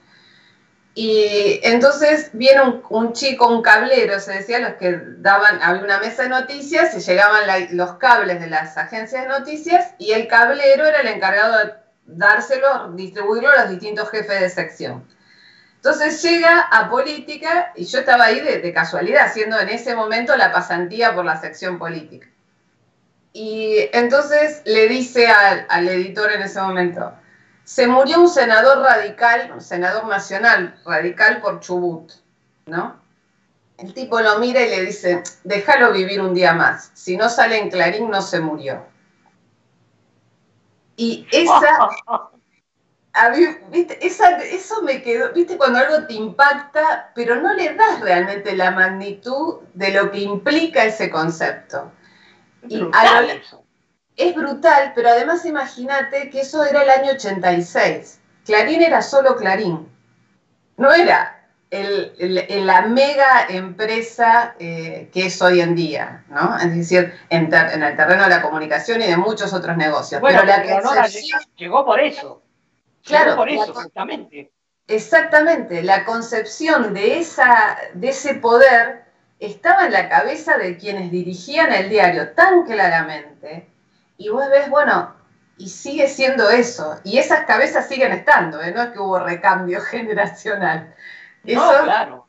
Y 0.98 1.60
entonces 1.63 2.29
viene 2.32 2.82
un, 2.89 3.12
chico, 3.12 3.48
un 3.50 3.62
cablero, 3.62 4.17
se 4.22 4.32
decía, 4.32 4.60
los 4.60 4.75
que 4.75 4.98
daban, 5.17 5.62
había 5.62 5.84
una 5.84 6.00
mesa 6.00 6.24
de 6.24 6.29
noticias 6.29 6.96
y 6.96 7.01
llegaban 7.01 7.44
los 7.72 7.96
cables 7.98 8.39
de 8.39 8.48
las 8.48 8.77
agencias 8.77 9.24
de 9.24 9.27
noticias 9.27 9.94
y 9.98 10.13
el 10.13 10.27
cablero 10.27 10.86
era 10.86 11.01
el 11.01 11.08
encargado 11.08 11.58
de 11.58 11.85
dárselo, 12.06 12.92
distribuirlo 12.94 13.50
a 13.50 13.62
los 13.62 13.70
distintos 13.72 14.10
jefes 14.10 14.40
de 14.40 14.50
sección. 14.50 15.06
Entonces 15.78 16.22
llega 16.24 16.62
a 16.62 16.90
política 16.90 17.72
y 17.76 17.86
yo 17.86 18.00
estaba 18.00 18.26
ahí 18.26 18.40
de, 18.40 18.74
casualidad, 18.74 19.26
haciendo 19.26 19.60
en 19.60 19.70
ese 19.70 19.96
momento 19.96 20.36
la 20.36 20.52
pasantía 20.52 21.14
por 21.14 21.26
la 21.26 21.40
sección 21.40 21.78
política. 21.78 22.28
Y 23.34 23.90
entonces 23.94 24.62
le 24.66 24.88
dice 24.88 25.28
al 25.28 25.88
editor 25.88 26.32
en 26.32 26.42
ese 26.42 26.60
momento, 26.60 27.14
se 27.66 27.88
murió 27.88 28.22
un 28.22 28.30
senador 28.30 28.80
radical, 28.80 29.52
un 29.54 29.62
senador 29.62 30.08
nacional 30.08 30.80
radical 30.86 31.42
por 31.42 31.60
Chubut, 31.60 32.12
¿no? 32.66 33.00
El 33.78 33.94
tipo 33.94 34.22
lo 34.22 34.40
mira 34.40 34.62
y 34.62 34.70
le 34.70 34.86
dice, 34.86 35.22
déjalo 35.44 35.92
vivir 35.92 36.22
un 36.22 36.34
día 36.34 36.54
más, 36.54 36.92
si 36.94 37.18
no 37.18 37.30
sale 37.30 37.58
en 37.58 37.70
Clarín 37.70 38.10
no 38.10 38.22
se 38.22 38.40
murió. 38.40 38.86
Y 40.98 41.28
esa, 41.32 41.90
¿viste? 43.72 44.06
eso 44.06 44.82
me 44.84 45.02
quedó, 45.02 45.34
viste, 45.34 45.58
cuando 45.58 45.80
algo 45.80 46.06
te 46.08 46.14
impacta, 46.14 47.12
pero 47.16 47.36
no 47.36 47.54
le 47.54 47.74
das 47.74 48.00
realmente 48.02 48.56
la 48.56 48.72
magnitud 48.72 49.60
de 49.74 49.92
lo 49.92 50.12
que 50.12 50.20
implica 50.20 50.86
ese 50.86 51.10
concepto. 51.10 51.92
Y 52.68 52.82
a 52.94 53.25
es 54.18 54.34
brutal, 54.34 54.94
pero 54.96 55.10
además 55.10 55.46
imagínate 55.46 56.30
que 56.30 56.42
eso 56.42 56.64
era 56.64 56.84
el 56.84 56.90
año 56.90 57.12
86. 57.12 58.20
Clarín 58.46 58.82
era 58.82 59.02
solo 59.02 59.36
Clarín. 59.36 59.90
No 60.78 60.94
era 60.94 61.35
la 61.72 62.82
mega 62.84 63.48
empresa 63.50 64.56
eh, 64.60 65.10
que 65.12 65.26
es 65.26 65.42
hoy 65.42 65.62
en 65.62 65.76
día, 65.76 66.24
¿no? 66.30 66.58
Es 66.58 66.76
decir, 66.76 67.14
en, 67.30 67.54
el 67.54 67.98
terreno 67.98 68.24
de 68.24 68.30
la 68.30 68.42
comunicación 68.42 69.02
y 69.02 69.08
de 69.08 69.18
muchos 69.18 69.54
otros 69.54 69.76
negocios. 69.76 70.22
Bueno, 70.22 70.42
pero 70.46 70.94
la 70.94 71.08
llegó 71.58 71.86
por 71.86 72.00
eso. 72.00 72.42
Claro, 73.04 73.36
por 73.36 73.50
eso, 73.50 73.72
exactamente. 73.72 74.52
Exactamente, 74.88 75.82
la 75.82 76.06
concepción 76.06 76.94
de, 76.94 77.20
esa, 77.20 77.78
de 77.96 78.10
ese 78.10 78.36
poder 78.36 79.06
estaba 79.40 79.88
en 79.88 79.94
la 79.94 80.10
cabeza 80.10 80.58
de 80.58 80.78
quienes 80.78 81.12
dirigían 81.12 81.74
el 81.74 81.90
diario 81.90 82.32
tan 82.34 82.64
claramente 82.64 83.68
y 84.18 84.30
vos 84.30 84.48
ves, 84.50 84.70
bueno, 84.70 85.14
y 85.58 85.70
sigue 85.70 86.08
siendo 86.08 86.50
eso. 86.50 87.00
Y 87.04 87.18
esas 87.18 87.46
cabezas 87.46 87.88
siguen 87.88 88.12
estando, 88.12 88.62
¿eh? 88.62 88.72
no 88.72 88.84
es 88.84 88.90
que 88.90 89.00
hubo 89.00 89.20
recambio 89.20 89.82
generacional. 89.90 90.94
No, 91.54 91.84
claro. 91.84 92.28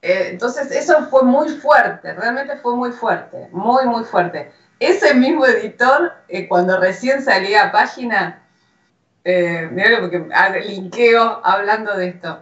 Eh, 0.00 0.28
entonces, 0.30 0.70
eso 0.72 1.06
fue 1.08 1.22
muy 1.22 1.48
fuerte, 1.48 2.12
realmente 2.12 2.56
fue 2.56 2.76
muy 2.76 2.90
fuerte, 2.90 3.48
muy, 3.52 3.86
muy 3.86 4.04
fuerte. 4.04 4.52
Ese 4.80 5.14
mismo 5.14 5.46
editor, 5.46 6.12
eh, 6.28 6.48
cuando 6.48 6.78
recién 6.80 7.22
salía 7.22 7.64
a 7.64 7.72
página, 7.72 8.42
eh, 9.24 9.68
mirá 9.70 10.00
porque 10.00 10.26
linkeo 10.66 11.40
hablando 11.44 11.96
de 11.96 12.08
esto. 12.08 12.40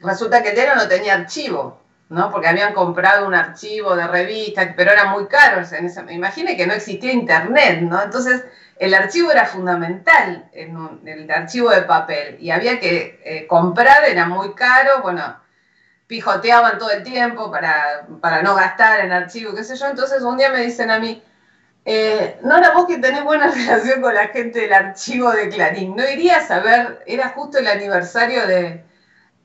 Resulta 0.00 0.42
que 0.42 0.52
diario 0.52 0.76
no 0.76 0.88
tenía 0.88 1.14
archivo. 1.14 1.86
¿no? 2.08 2.30
Porque 2.30 2.48
habían 2.48 2.72
comprado 2.72 3.26
un 3.26 3.34
archivo 3.34 3.96
de 3.96 4.06
revista, 4.06 4.74
pero 4.76 4.92
era 4.92 5.06
muy 5.06 5.26
caro. 5.26 5.62
En 5.72 5.86
ese, 5.86 6.04
imagine 6.12 6.56
que 6.56 6.66
no 6.66 6.74
existía 6.74 7.12
internet, 7.12 7.80
¿no? 7.82 8.02
Entonces, 8.02 8.44
el 8.78 8.94
archivo 8.94 9.30
era 9.30 9.46
fundamental, 9.46 10.48
en 10.52 11.00
el 11.06 11.30
archivo 11.30 11.70
de 11.70 11.82
papel, 11.82 12.36
y 12.40 12.50
había 12.50 12.78
que 12.78 13.20
eh, 13.24 13.46
comprar, 13.46 14.04
era 14.04 14.26
muy 14.26 14.54
caro, 14.54 15.02
bueno, 15.02 15.40
pijoteaban 16.06 16.78
todo 16.78 16.90
el 16.90 17.02
tiempo 17.02 17.50
para, 17.50 18.06
para, 18.20 18.42
no 18.42 18.54
gastar 18.54 19.00
en 19.00 19.12
archivo, 19.12 19.54
qué 19.54 19.64
sé 19.64 19.76
yo. 19.76 19.86
Entonces, 19.86 20.22
un 20.22 20.36
día 20.36 20.50
me 20.50 20.60
dicen 20.60 20.90
a 20.90 20.98
mí, 20.98 21.22
eh, 21.84 22.38
no 22.42 22.58
era 22.58 22.72
vos 22.72 22.86
que 22.86 22.98
tenés 22.98 23.24
buena 23.24 23.50
relación 23.50 24.02
con 24.02 24.14
la 24.14 24.28
gente 24.28 24.60
del 24.60 24.72
archivo 24.72 25.30
de 25.32 25.48
Clarín, 25.48 25.96
¿no 25.96 26.08
irías 26.08 26.50
a 26.50 26.60
ver? 26.60 27.02
Era 27.06 27.30
justo 27.30 27.58
el 27.58 27.68
aniversario 27.68 28.46
de, 28.46 28.84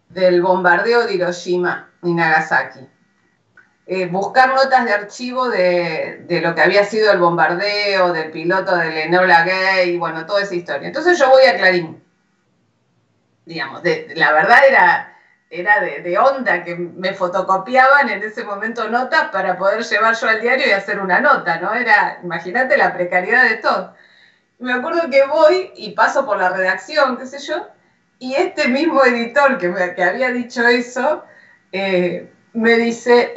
del 0.09 0.41
bombardeo 0.41 1.05
de 1.05 1.13
Hiroshima 1.13 1.89
y 2.03 2.13
Nagasaki. 2.13 2.87
Eh, 3.87 4.05
buscar 4.05 4.53
notas 4.53 4.85
de 4.85 4.93
archivo 4.93 5.49
de, 5.49 6.39
lo 6.41 6.53
que 6.55 6.61
había 6.61 6.85
sido 6.85 7.11
el 7.11 7.19
bombardeo, 7.19 8.13
del 8.13 8.31
piloto 8.31 8.75
de 8.75 9.03
Enola 9.03 9.43
Gay, 9.43 9.97
bueno, 9.97 10.25
toda 10.25 10.43
esa 10.43 10.55
historia. 10.55 10.87
Entonces 10.87 11.17
yo 11.17 11.29
voy 11.29 11.43
a 11.45 11.57
Clarín. 11.57 12.01
Digamos, 13.45 13.81
la 14.15 14.31
verdad 14.31 14.59
era, 14.69 15.17
era 15.49 15.81
de, 15.81 16.17
onda 16.17 16.63
que 16.63 16.75
me 16.75 17.13
fotocopiaban 17.13 18.09
en 18.09 18.23
ese 18.23 18.43
momento 18.43 18.87
notas 18.87 19.29
para 19.29 19.57
poder 19.57 19.83
llevar 19.83 20.15
yo 20.15 20.29
al 20.29 20.41
diario 20.41 20.67
y 20.67 20.71
hacer 20.71 20.99
una 20.99 21.19
nota, 21.19 21.59
¿no? 21.59 21.73
Era, 21.73 22.19
imagínate 22.23 22.77
la 22.77 22.93
precariedad 22.93 23.43
de 23.43 23.57
todo. 23.57 23.93
Me 24.59 24.73
acuerdo 24.73 25.09
que 25.09 25.25
voy 25.25 25.71
y 25.75 25.91
paso 25.91 26.25
por 26.25 26.37
la 26.37 26.49
redacción, 26.49 27.17
qué 27.17 27.25
sé 27.25 27.39
yo, 27.39 27.67
y 28.19 28.35
este 28.35 28.67
mismo 28.67 29.03
editor 29.03 29.57
que, 29.57 29.67
me, 29.67 29.95
que 29.95 30.03
había 30.03 30.29
dicho 30.31 30.65
eso, 30.67 31.25
eh, 31.71 32.31
me 32.53 32.77
dice, 32.77 33.33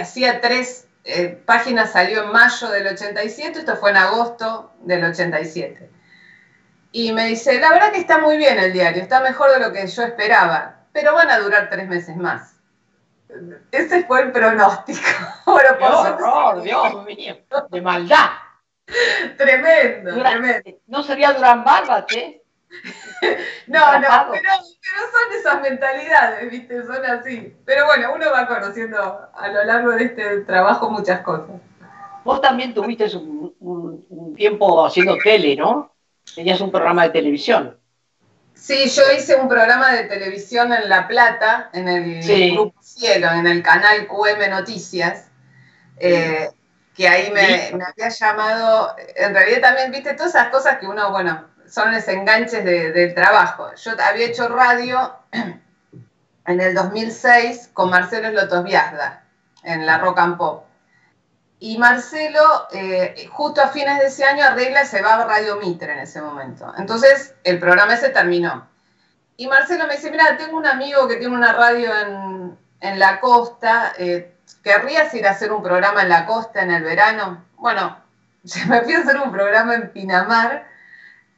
hacía 0.00 0.40
tres 0.40 0.88
eh, 1.04 1.40
páginas, 1.44 1.92
salió 1.92 2.24
en 2.24 2.32
mayo 2.32 2.68
del 2.68 2.86
87, 2.88 3.60
esto 3.60 3.76
fue 3.76 3.90
en 3.90 3.96
agosto 3.96 4.72
del 4.80 5.04
87. 5.04 5.90
Y 6.92 7.12
me 7.12 7.26
dice, 7.26 7.60
la 7.60 7.70
verdad 7.70 7.92
que 7.92 8.00
está 8.00 8.18
muy 8.18 8.36
bien 8.36 8.58
el 8.58 8.72
diario, 8.72 9.02
está 9.02 9.20
mejor 9.20 9.52
de 9.52 9.60
lo 9.60 9.72
que 9.72 9.86
yo 9.86 10.02
esperaba, 10.02 10.84
pero 10.92 11.14
van 11.14 11.30
a 11.30 11.38
durar 11.38 11.70
tres 11.70 11.88
meses 11.88 12.16
más. 12.16 12.56
Ese 13.70 14.04
fue 14.04 14.22
el 14.22 14.32
pronóstico. 14.32 14.98
¡Qué 15.78 15.84
horror, 15.84 16.62
Dios 16.62 17.04
mío! 17.04 17.36
¡De 17.70 17.80
maldad! 17.80 18.30
tremendo, 19.36 20.18
tremendo. 20.18 20.70
No 20.86 21.02
sería 21.02 21.32
Durán 21.32 21.64
Barbas, 21.64 22.06
¿eh? 22.16 22.39
no, 23.66 23.98
no, 23.98 24.08
pero, 24.30 24.50
son 24.60 25.38
esas 25.38 25.60
mentalidades, 25.60 26.50
¿viste? 26.50 26.82
Son 26.84 27.04
así. 27.04 27.54
Pero 27.64 27.86
bueno, 27.86 28.12
uno 28.14 28.30
va 28.30 28.46
conociendo 28.46 29.28
a 29.34 29.48
lo 29.48 29.64
largo 29.64 29.90
de 29.92 30.04
este 30.04 30.40
trabajo 30.40 30.90
muchas 30.90 31.20
cosas. 31.20 31.56
Vos 32.24 32.40
también 32.40 32.74
tuviste 32.74 33.06
un, 33.16 34.34
tiempo 34.36 34.84
haciendo 34.84 35.16
tele, 35.22 35.56
¿no? 35.56 35.94
Tenías 36.34 36.60
un 36.60 36.70
programa 36.70 37.04
de 37.04 37.10
televisión. 37.10 37.76
Sí, 38.54 38.88
yo 38.88 39.02
hice 39.16 39.36
un 39.36 39.48
programa 39.48 39.92
de 39.92 40.04
televisión 40.04 40.72
en 40.72 40.88
La 40.88 41.08
Plata, 41.08 41.70
en 41.72 41.88
el 41.88 42.52
Grupo 42.52 42.80
Cielo, 42.82 43.30
en 43.32 43.46
el 43.46 43.62
canal 43.62 44.06
QM 44.06 44.50
Noticias, 44.50 45.30
eh, 45.98 46.50
que 46.94 47.08
ahí 47.08 47.30
me, 47.30 47.76
me, 47.76 47.84
había 47.84 48.08
llamado, 48.08 48.94
en 49.16 49.34
realidad 49.34 49.60
también, 49.60 49.90
viste, 49.90 50.14
todas 50.14 50.34
esas 50.34 50.48
cosas 50.48 50.78
que 50.78 50.86
uno, 50.86 51.10
bueno, 51.10 51.50
son 51.70 51.92
los 51.92 52.06
enganches 52.08 52.64
del 52.64 53.14
trabajo. 53.14 53.72
Yo 53.76 53.92
había 54.02 54.26
hecho 54.26 54.48
radio 54.48 55.14
en 55.32 56.60
el 56.60 56.74
2006 56.74 57.70
con 57.72 57.90
Marcelo 57.90 58.30
Lotosviazda 58.30 59.22
en 59.62 59.86
la 59.86 59.98
Rock 59.98 60.18
and 60.18 60.36
Pop. 60.36 60.64
Y 61.62 61.76
Marcelo, 61.78 62.68
eh, 62.72 63.28
justo 63.30 63.60
a 63.62 63.68
fines 63.68 63.98
de 63.98 64.06
ese 64.06 64.24
año, 64.24 64.44
arregla 64.44 64.82
y 64.82 64.86
se 64.86 65.02
va 65.02 65.14
a 65.14 65.26
Radio 65.26 65.56
Mitre 65.56 65.92
en 65.92 65.98
ese 66.00 66.20
momento. 66.22 66.72
Entonces, 66.78 67.34
el 67.44 67.58
programa 67.58 67.94
ese 67.94 68.08
terminó. 68.08 68.66
Y 69.36 69.46
Marcelo 69.46 69.86
me 69.86 69.96
dice, 69.96 70.10
mira, 70.10 70.36
tengo 70.38 70.56
un 70.56 70.66
amigo 70.66 71.06
que 71.06 71.16
tiene 71.16 71.34
una 71.34 71.52
radio 71.52 71.90
en, 72.80 72.98
la 72.98 73.20
costa, 73.20 73.92
eh, 73.98 74.34
¿querrías 74.64 75.12
ir 75.14 75.26
a 75.26 75.32
hacer 75.32 75.52
un 75.52 75.62
programa 75.62 76.02
en 76.02 76.08
la 76.08 76.24
costa 76.24 76.62
en 76.62 76.70
el 76.70 76.82
verano? 76.82 77.44
Bueno, 77.56 77.98
me 78.68 78.80
fui 78.80 78.94
hacer 78.94 79.18
un 79.18 79.30
programa 79.30 79.74
en 79.74 79.90
Pinamar, 79.92 80.66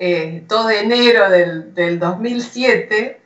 eh, 0.05 0.43
todo 0.49 0.69
enero 0.69 1.31
del, 1.31 1.75
del 1.75 2.01
2007. 2.01 3.21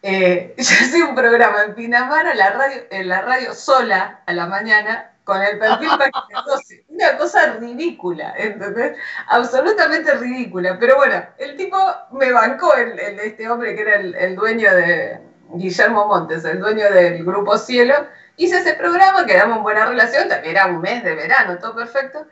Eh, 0.00 0.54
yo 0.58 0.74
hacía 0.80 1.04
un 1.04 1.16
programa 1.16 1.64
en 1.64 1.74
Pinamar 1.74 2.24
la 2.36 2.50
radio, 2.50 2.82
en 2.88 3.08
la 3.08 3.22
radio 3.22 3.52
sola 3.52 4.20
a 4.24 4.32
la 4.32 4.46
mañana 4.46 5.10
con 5.24 5.42
el 5.42 5.58
perfil 5.58 5.88
página 5.88 6.44
12. 6.46 6.84
Una 6.86 7.18
cosa 7.18 7.54
ridícula, 7.58 8.32
¿entendés? 8.38 8.96
Absolutamente 9.26 10.12
ridícula. 10.14 10.78
Pero 10.78 10.98
bueno, 10.98 11.20
el 11.38 11.56
tipo 11.56 11.76
me 12.12 12.30
bancó, 12.30 12.74
el, 12.74 12.96
este 13.18 13.48
hombre 13.48 13.74
que 13.74 13.82
era 13.82 13.96
el, 13.96 14.36
dueño 14.36 14.72
de 14.72 15.18
Guillermo 15.54 16.06
Montes, 16.06 16.44
el 16.44 16.60
dueño 16.60 16.92
del 16.92 17.24
Grupo 17.24 17.58
Cielo. 17.58 18.06
Hice 18.36 18.58
ese 18.58 18.74
programa, 18.74 19.26
quedamos 19.26 19.56
en 19.56 19.62
buena 19.64 19.84
relación, 19.84 20.28
era 20.44 20.66
un 20.66 20.80
mes 20.80 21.02
de 21.02 21.12
verano, 21.16 21.58
todo 21.58 21.74
perfecto. 21.74 22.24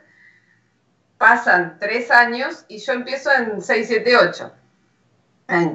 Pasan 1.19 1.77
tres 1.79 2.09
años 2.09 2.65
y 2.67 2.79
yo 2.79 2.93
empiezo 2.93 3.31
en 3.31 3.61
678. 3.61 4.51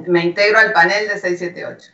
Me 0.07 0.25
integro 0.25 0.59
al 0.59 0.73
panel 0.73 1.07
de 1.07 1.17
678. 1.17 1.93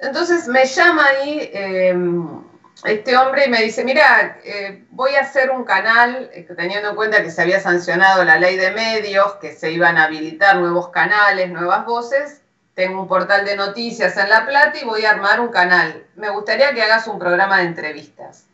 Entonces 0.00 0.46
me 0.48 0.66
llama 0.66 1.06
ahí 1.06 1.50
em, 1.54 2.44
este 2.84 3.16
hombre 3.16 3.48
me 3.48 3.62
dice, 3.62 3.84
mira, 3.84 4.38
eh, 4.44 4.84
voy 4.90 5.14
a 5.14 5.20
hacer 5.20 5.50
un 5.50 5.64
canal, 5.64 6.30
eh, 6.34 6.46
teniendo 6.56 6.90
en 6.90 6.96
cuenta 6.96 7.22
que 7.22 7.30
se 7.30 7.40
había 7.40 7.58
sancionado 7.58 8.22
la 8.24 8.38
ley 8.38 8.56
de 8.56 8.70
medios, 8.70 9.34
que 9.40 9.52
se 9.52 9.72
iban 9.72 9.96
a 9.96 10.04
habilitar 10.04 10.56
nuevos 10.56 10.90
canales, 10.90 11.50
nuevas 11.50 11.86
voces, 11.86 12.42
tengo 12.74 13.00
un 13.00 13.08
portal 13.08 13.46
de 13.46 13.56
noticias 13.56 14.16
en 14.18 14.28
La 14.28 14.44
Plata 14.44 14.78
y 14.78 14.84
voy 14.84 15.06
a 15.06 15.12
armar 15.12 15.40
un 15.40 15.48
canal. 15.48 16.04
Me 16.16 16.28
gustaría 16.28 16.74
que 16.74 16.82
hagas 16.82 17.06
un 17.06 17.18
programa 17.18 17.58
de 17.58 17.64
entrevistas. 17.64 18.45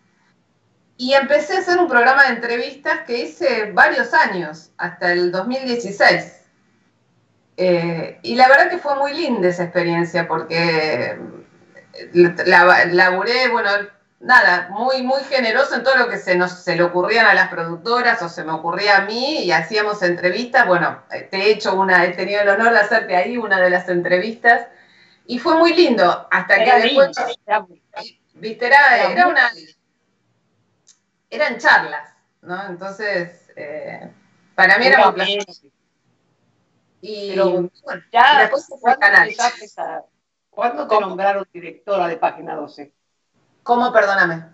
Y 1.02 1.14
empecé 1.14 1.56
a 1.56 1.58
hacer 1.58 1.78
un 1.78 1.88
programa 1.88 2.22
de 2.22 2.34
entrevistas 2.34 3.00
que 3.04 3.24
hice 3.24 3.72
varios 3.72 4.14
años, 4.14 4.70
hasta 4.76 5.10
el 5.10 5.32
2016. 5.32 6.44
Eh, 7.56 8.20
y 8.22 8.36
la 8.36 8.46
verdad 8.46 8.70
que 8.70 8.78
fue 8.78 8.94
muy 8.94 9.12
linda 9.12 9.48
esa 9.48 9.64
experiencia 9.64 10.28
porque 10.28 11.18
laburé, 12.12 13.48
bueno, 13.48 13.68
nada, 14.20 14.68
muy, 14.70 15.02
muy 15.02 15.20
generoso 15.24 15.74
en 15.74 15.82
todo 15.82 15.96
lo 15.96 16.08
que 16.08 16.18
se, 16.18 16.36
nos, 16.36 16.62
se 16.62 16.76
le 16.76 16.84
ocurrían 16.84 17.26
a 17.26 17.34
las 17.34 17.48
productoras 17.48 18.22
o 18.22 18.28
se 18.28 18.44
me 18.44 18.52
ocurría 18.52 18.98
a 18.98 19.04
mí 19.04 19.42
y 19.42 19.50
hacíamos 19.50 20.04
entrevistas. 20.04 20.68
Bueno, 20.68 21.02
te 21.10 21.36
he 21.36 21.50
hecho 21.50 21.74
una, 21.74 22.04
he 22.04 22.10
tenido 22.10 22.42
el 22.42 22.48
honor 22.48 22.74
de 22.74 22.78
hacerte 22.78 23.16
ahí 23.16 23.36
una 23.36 23.60
de 23.60 23.70
las 23.70 23.88
entrevistas 23.88 24.68
y 25.26 25.40
fue 25.40 25.56
muy 25.56 25.74
lindo 25.74 26.28
hasta 26.30 26.62
que 26.62 26.72
después, 26.80 27.10
viste, 28.34 28.66
era, 28.68 29.10
era 29.10 29.26
una, 29.26 29.50
eran 31.32 31.58
charlas, 31.58 32.14
¿no? 32.42 32.66
Entonces, 32.66 33.50
eh, 33.56 34.12
para 34.54 34.78
mí 34.78 34.86
era 34.86 35.04
muy 35.04 35.14
placer. 35.14 35.44
Y 37.00 37.36
bueno, 37.36 37.70
ya 38.12 38.40
después 38.40 38.68
fue 38.80 38.98
canal. 38.98 39.30
¿Cuándo 40.50 40.86
te 40.86 41.00
nombraron 41.00 41.48
directora 41.52 42.06
de 42.06 42.18
Página 42.18 42.54
12? 42.54 42.92
¿Cómo? 43.62 43.92
Perdóname. 43.92 44.44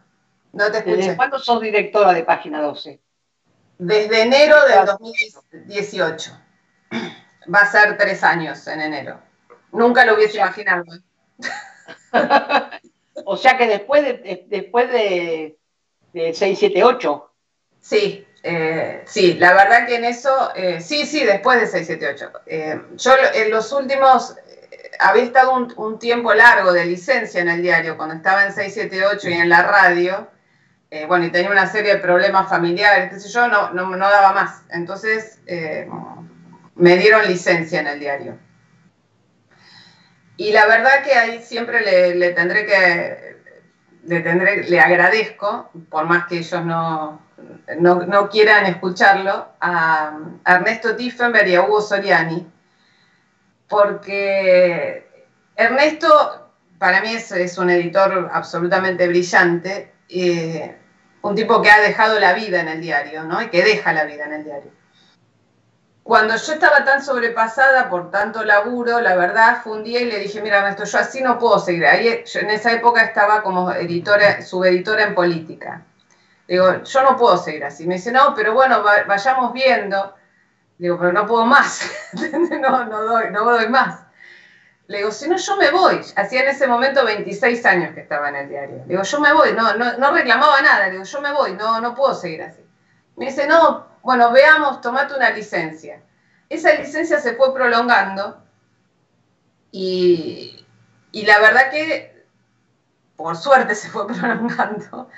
No 0.53 0.71
te 0.71 0.79
escuché. 0.79 0.97
¿Desde 0.97 1.17
cuándo 1.17 1.39
sos 1.41 1.61
directora 1.61 2.13
de 2.13 2.23
Página 2.23 2.63
12? 2.63 3.01
Desde 3.79 4.23
enero 4.23 4.57
del 4.67 4.87
2018. 4.87 6.31
Va 7.53 7.61
a 7.61 7.67
ser 7.67 7.99
tres 7.99 8.23
años 8.23 8.67
en 8.69 8.81
enero. 8.81 9.21
Nunca 9.73 10.05
lo 10.05 10.15
hubiese 10.15 10.39
imaginado. 10.39 10.85
o 13.25 13.37
sea 13.37 13.59
que 13.59 13.67
después 13.67 14.05
de, 14.05 14.47
después 14.49 14.91
de, 14.91 15.59
678. 16.12 17.31
Sí, 17.81 18.27
eh, 18.43 19.03
sí, 19.07 19.35
la 19.35 19.53
verdad 19.53 19.87
que 19.87 19.97
en 19.97 20.05
eso, 20.05 20.53
eh, 20.55 20.81
sí, 20.81 21.07
sí, 21.07 21.25
después 21.25 21.61
de 21.61 21.67
678. 21.67 22.41
Eh, 22.47 22.81
yo 22.97 23.12
en 23.35 23.50
los 23.50 23.73
últimos 23.73 24.37
había 24.99 25.23
estado 25.23 25.55
un, 25.55 25.99
tiempo 25.99 26.35
largo 26.35 26.73
de 26.73 26.87
licencia 26.87 27.41
en 27.41 27.49
el 27.49 27.62
diario, 27.62 27.97
cuando 27.97 28.16
estaba 28.16 28.44
en 28.44 28.53
678 28.53 29.29
y 29.29 29.33
en 29.35 29.49
la 29.49 29.62
radio, 29.62 30.29
eh, 30.90 31.07
bueno, 31.07 31.27
y 31.27 31.31
tenía 31.31 31.51
una 31.51 31.71
serie 31.71 31.94
de 31.94 32.01
problemas 32.01 32.49
familiares, 32.49 33.12
qué 33.12 33.21
sé 33.21 33.29
yo, 33.29 33.47
no, 33.49 33.73
no, 33.73 33.99
daba 33.99 34.33
más. 34.33 34.62
Entonces 34.71 35.40
eh, 35.47 35.88
me 36.75 36.97
dieron 36.97 37.27
licencia 37.27 37.81
en 37.81 37.87
el 37.87 38.01
diario. 38.01 38.38
Y 40.37 40.53
la 40.53 40.66
verdad 40.66 41.03
que 41.05 41.12
ahí 41.12 41.42
siempre 41.42 42.14
le, 42.14 42.31
tendré 42.31 42.64
que, 42.64 43.28
le, 44.09 44.21
tendré, 44.21 44.64
le 44.64 44.81
agradezco, 44.81 45.71
por 45.90 46.07
más 46.07 46.27
que 46.27 46.38
ellos 46.38 46.64
no, 46.64 47.21
no, 47.79 48.29
quieran 48.29 48.66
escucharlo, 48.66 49.49
a, 49.61 50.18
Ernesto 50.44 50.97
Tiffenberg 50.97 51.49
y 51.49 51.55
a 51.55 51.62
Hugo 51.62 51.81
Soriani, 51.81 52.47
porque 53.68 55.07
Ernesto 55.55 56.49
para 56.79 57.01
mí 57.01 57.12
es, 57.12 57.59
un 57.59 57.71
editor 57.71 58.31
absolutamente 58.33 59.07
brillante, 59.09 59.92
eh, 60.09 60.77
un 61.23 61.35
tipo 61.35 61.61
que 61.61 61.71
ha 61.71 61.81
dejado 61.81 62.18
la 62.21 62.33
vida 62.33 62.61
en 62.61 62.68
el 62.68 62.81
diario, 62.81 63.25
¿no? 63.25 63.42
Y 63.42 63.49
que 63.49 63.62
deja 63.62 63.92
la 63.92 64.05
vida 64.05 64.25
en 64.25 64.33
el 64.33 64.44
diario. 64.44 64.71
Cuando 66.09 66.35
yo 66.37 66.55
estaba 66.55 66.87
tan 66.87 67.05
sobrepasada 67.05 67.90
por 67.90 68.11
tanto 68.11 68.42
laburo, 68.42 68.99
la 68.99 69.14
verdad 69.14 69.61
fue 69.62 69.75
un 69.75 69.85
día 69.85 70.01
y 70.01 70.07
le 70.07 70.21
dije, 70.21 70.40
mira 70.40 70.61
Ernesto, 70.61 70.85
yo 70.85 70.99
así 71.01 71.21
no 71.21 71.38
puedo 71.38 71.59
seguir. 71.59 71.85
Ahí, 71.85 72.09
en 72.09 72.49
esa 72.49 72.73
época 72.73 73.03
estaba 73.03 73.42
como 73.42 73.71
editora, 73.73 74.40
subeditora 74.40 75.03
en 75.03 75.14
política. 75.14 75.83
Digo, 76.47 76.83
yo 76.83 77.03
no 77.03 77.14
puedo 77.14 77.37
seguir 77.37 77.62
así. 77.62 77.87
Me 77.87 77.97
dice, 77.97 78.11
no, 78.11 78.35
pero 78.35 78.55
bueno, 78.55 78.83
vayamos 79.07 79.53
viendo. 79.53 80.14
Digo, 80.79 80.99
pero 80.99 81.12
no 81.12 81.27
puedo 81.27 81.44
más, 81.44 81.90
no, 82.59 82.87
no, 82.87 83.03
doy, 83.03 83.31
no 83.31 83.44
doy 83.44 83.68
más. 83.68 84.01
Le 84.87 84.99
digo, 84.99 85.11
si 85.11 85.29
no, 85.29 85.37
yo 85.37 85.57
me 85.59 85.71
voy. 85.71 86.01
Hacía 86.16 86.40
en 86.40 86.49
ese 86.49 86.66
momento 86.66 87.05
26 87.05 87.66
años 87.66 87.92
que 87.92 88.01
estaba 88.01 88.31
en 88.31 88.37
el 88.37 88.49
diario. 88.49 88.77
Le 88.79 88.94
digo, 88.94 89.03
yo 89.03 89.21
me 89.21 89.35
voy, 89.35 89.53
no, 89.53 89.75
no, 89.75 90.11
reclamaba 90.11 90.62
nada. 90.62 90.87
Le 90.87 90.92
digo, 90.92 91.05
yo 91.05 91.21
me 91.21 91.33
voy, 91.33 91.53
no, 91.53 91.83
no 91.83 91.94
puedo 91.94 92.14
seguir 92.14 92.44
así. 92.44 92.64
Me 93.16 93.27
dice, 93.27 93.47
no, 93.47 93.88
bueno, 94.09 94.33
veamos, 94.33 94.81
tomate 94.81 95.14
una 95.14 95.29
licencia. 95.29 96.01
Esa 96.49 96.73
licencia 96.77 97.21
se 97.21 97.35
fue 97.35 97.53
prolongando 97.53 98.42
y, 99.71 100.64
la 101.12 101.38
verdad 101.40 101.71
que, 101.71 102.25
por 103.16 103.37
suerte, 103.37 103.75
se 103.75 103.90
fue 103.90 104.07
prolongando 104.07 105.11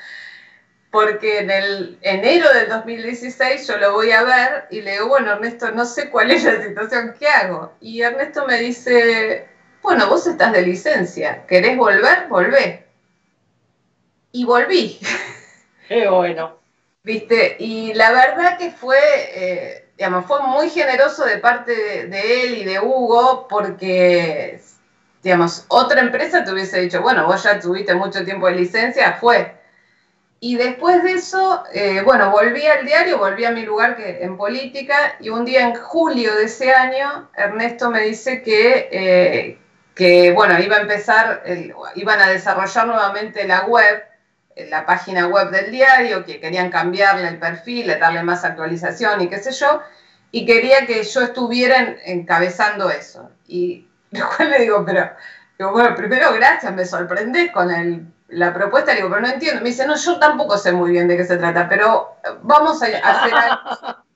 porque 0.90 1.38
en 1.38 1.52
el 1.52 1.98
enero 2.02 2.52
del 2.52 2.68
2016 2.68 3.64
yo 3.68 3.76
lo 3.76 3.92
voy 3.92 4.10
a 4.10 4.24
ver 4.24 4.66
y 4.70 4.80
le 4.80 4.94
digo, 4.94 5.06
bueno, 5.06 5.34
Ernesto, 5.34 5.70
no 5.70 5.84
sé 5.84 6.10
cuál 6.10 6.32
es 6.32 6.42
la 6.42 6.60
situación 6.60 7.14
que 7.16 7.28
hago. 7.28 7.72
Y 7.80 8.02
Ernesto 8.02 8.44
me 8.44 8.58
dice, 8.58 9.46
bueno, 9.82 10.08
vos 10.08 10.26
estás 10.26 10.52
de 10.52 10.62
licencia, 10.62 11.46
¿querés 11.46 11.76
volver? 11.76 12.26
Volvé. 12.26 12.88
Y 14.32 14.44
volví. 14.44 14.98
Qué 15.86 16.08
bueno. 16.08 16.59
¿Viste? 17.02 17.56
Y 17.58 17.94
la 17.94 18.10
verdad 18.10 18.58
que 18.58 18.70
fue, 18.70 18.98
eh, 19.34 19.88
digamos, 19.96 20.26
fue 20.26 20.42
muy 20.42 20.68
generoso 20.68 21.24
de 21.24 21.38
parte 21.38 22.06
de, 22.06 22.44
él 22.44 22.58
y 22.58 22.64
de 22.64 22.78
Hugo 22.78 23.48
porque, 23.48 24.60
digamos, 25.22 25.64
otra 25.68 26.00
empresa 26.02 26.44
te 26.44 26.52
hubiese 26.52 26.80
dicho, 26.80 27.00
bueno, 27.00 27.26
vos 27.26 27.42
ya 27.42 27.58
tuviste 27.58 27.94
mucho 27.94 28.24
tiempo 28.24 28.46
de 28.48 28.56
licencia, 28.56 29.14
fue 29.14 29.60
y 30.42 30.56
después 30.56 31.02
de 31.04 31.12
eso, 31.12 31.64
eh, 31.72 32.00
bueno, 32.02 32.30
volví 32.30 32.66
al 32.66 32.86
diario, 32.86 33.18
volví 33.18 33.44
a 33.44 33.50
mi 33.50 33.62
lugar 33.62 33.94
que, 33.96 34.24
en 34.24 34.38
política 34.38 35.16
y 35.20 35.28
un 35.28 35.44
día 35.44 35.68
en 35.68 35.74
julio 35.74 36.34
de 36.34 36.44
ese 36.44 36.72
año, 36.72 37.28
Ernesto 37.36 37.90
me 37.90 38.00
dice 38.00 38.42
que, 38.42 38.88
eh, 38.90 39.58
que 39.94 40.32
bueno, 40.32 40.58
iba 40.58 40.76
a 40.76 40.80
empezar, 40.80 41.42
iban 41.94 42.20
a 42.20 42.28
desarrollar 42.30 42.86
nuevamente 42.86 43.46
la 43.46 43.66
web, 43.66 44.02
la 44.56 44.84
página 44.84 45.26
web 45.26 45.50
del 45.50 45.70
diario, 45.70 46.24
que 46.24 46.40
querían 46.40 46.70
cambiarle 46.70 47.28
el 47.28 47.38
perfil, 47.38 47.86
darle 47.98 48.22
más 48.22 48.44
actualización 48.44 49.20
y 49.20 49.28
qué 49.28 49.38
sé 49.38 49.52
yo, 49.52 49.80
y 50.32 50.46
quería 50.46 50.86
que 50.86 51.02
yo 51.02 51.22
estuviera 51.22 51.96
encabezando 52.04 52.90
eso. 52.90 53.30
Y 53.46 53.88
después 54.10 54.48
le 54.48 54.60
digo, 54.60 54.84
pero, 54.84 55.10
digo, 55.58 55.72
bueno, 55.72 55.94
primero 55.94 56.32
gracias, 56.32 56.72
me 56.74 56.84
sorprendés 56.84 57.50
con 57.52 58.12
la 58.28 58.54
propuesta, 58.54 58.92
le 58.92 58.98
digo, 58.98 59.10
pero 59.10 59.22
no 59.22 59.28
entiendo. 59.28 59.62
Me 59.62 59.70
dice, 59.70 59.86
no, 59.86 59.96
yo 59.96 60.18
tampoco 60.18 60.58
sé 60.58 60.72
muy 60.72 60.90
bien 60.90 61.08
de 61.08 61.16
qué 61.16 61.24
se 61.24 61.36
trata, 61.36 61.68
pero 61.68 62.16
vamos 62.42 62.82
a 62.82 62.86
hacer 62.86 63.00
algo. 63.04 64.04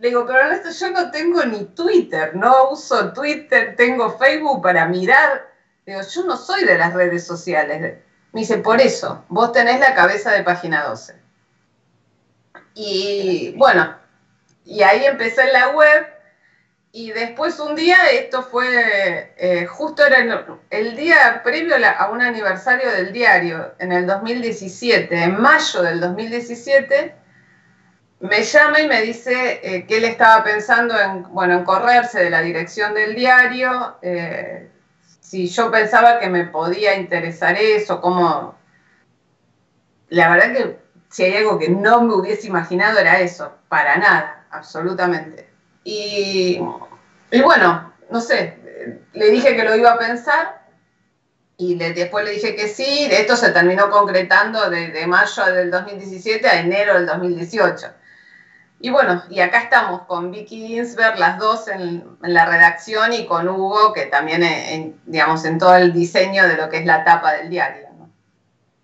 Le 0.00 0.10
digo, 0.10 0.24
pero 0.26 0.52
esto 0.52 0.70
yo 0.70 0.92
no 0.92 1.10
tengo 1.10 1.44
ni 1.44 1.64
Twitter, 1.64 2.36
no 2.36 2.70
uso 2.70 3.12
Twitter, 3.12 3.74
tengo 3.76 4.16
Facebook 4.16 4.62
para 4.62 4.86
mirar. 4.86 5.48
Digo, 5.84 6.02
yo 6.02 6.24
no 6.24 6.36
soy 6.36 6.64
de 6.64 6.78
las 6.78 6.94
redes 6.94 7.26
sociales. 7.26 7.98
Me 8.38 8.42
dice, 8.42 8.58
por 8.58 8.80
eso, 8.80 9.24
vos 9.30 9.50
tenés 9.50 9.80
la 9.80 9.96
cabeza 9.96 10.30
de 10.30 10.44
página 10.44 10.84
12. 10.84 11.12
Y 12.76 13.52
bueno, 13.56 13.96
y 14.64 14.80
ahí 14.82 15.06
empecé 15.06 15.42
en 15.42 15.54
la 15.54 15.70
web 15.70 16.06
y 16.92 17.10
después 17.10 17.58
un 17.58 17.74
día, 17.74 17.96
esto 18.12 18.44
fue, 18.44 19.34
eh, 19.38 19.66
justo 19.66 20.06
era 20.06 20.18
el, 20.70 20.94
día 20.94 21.40
previo 21.42 21.74
a 21.84 22.10
un 22.10 22.22
aniversario 22.22 22.92
del 22.92 23.12
diario, 23.12 23.74
en 23.80 23.90
el 23.90 24.06
2017, 24.06 25.20
en 25.20 25.40
mayo 25.40 25.82
del 25.82 25.98
2017, 25.98 27.16
me 28.20 28.42
llama 28.44 28.80
y 28.82 28.86
me 28.86 29.02
dice 29.02 29.58
eh, 29.64 29.84
que 29.84 29.96
él 29.96 30.04
estaba 30.04 30.44
pensando 30.44 30.96
en, 30.96 31.24
bueno, 31.34 31.54
en 31.54 31.64
correrse 31.64 32.22
de 32.22 32.30
la 32.30 32.42
dirección 32.42 32.94
del 32.94 33.16
diario, 33.16 33.96
eh, 34.00 34.70
si 35.28 35.46
yo 35.46 35.70
pensaba 35.70 36.18
que 36.18 36.30
me 36.30 36.44
podía 36.44 36.96
interesar 36.96 37.54
eso, 37.58 38.00
como... 38.00 38.56
La 40.08 40.30
verdad 40.30 40.54
que 40.54 40.78
si 41.10 41.24
hay 41.24 41.36
algo 41.36 41.58
que 41.58 41.68
no 41.68 42.00
me 42.00 42.14
hubiese 42.14 42.46
imaginado 42.46 42.98
era 42.98 43.20
eso, 43.20 43.52
para 43.68 43.98
nada, 43.98 44.46
absolutamente. 44.50 45.46
Y, 45.84 46.58
bueno, 47.44 47.92
no 48.08 48.20
sé, 48.22 48.58
le 49.12 49.30
dije 49.30 49.54
que 49.54 49.64
lo 49.64 49.76
iba 49.76 49.92
a 49.92 49.98
pensar 49.98 50.62
y 51.58 51.74
después 51.74 52.24
le 52.24 52.30
dije 52.30 52.56
que 52.56 52.66
sí, 52.66 53.06
esto 53.10 53.36
se 53.36 53.50
terminó 53.50 53.90
concretando 53.90 54.70
de, 54.70 54.88
de 54.88 55.06
mayo 55.06 55.44
del 55.44 55.70
2017 55.70 56.48
a 56.48 56.60
enero 56.60 56.94
del 56.94 57.04
2018. 57.04 57.86
Y 58.80 58.90
bueno, 58.90 59.22
y 59.28 59.40
acá 59.40 59.62
estamos 59.62 60.02
con 60.02 60.30
Vicky 60.30 60.68
Ginsberg, 60.68 61.18
las 61.18 61.38
dos 61.38 61.66
en, 61.66 62.16
la 62.20 62.46
redacción 62.46 63.12
y 63.12 63.26
con 63.26 63.48
Hugo, 63.48 63.92
que 63.92 64.06
también, 64.06 64.44
en, 64.44 65.00
digamos, 65.04 65.44
en 65.44 65.58
todo 65.58 65.74
el 65.74 65.92
diseño 65.92 66.46
de 66.46 66.56
lo 66.56 66.68
que 66.68 66.78
es 66.78 66.86
la 66.86 67.02
tapa 67.02 67.32
del 67.32 67.50
diario. 67.50 67.88
¿no? 67.98 68.10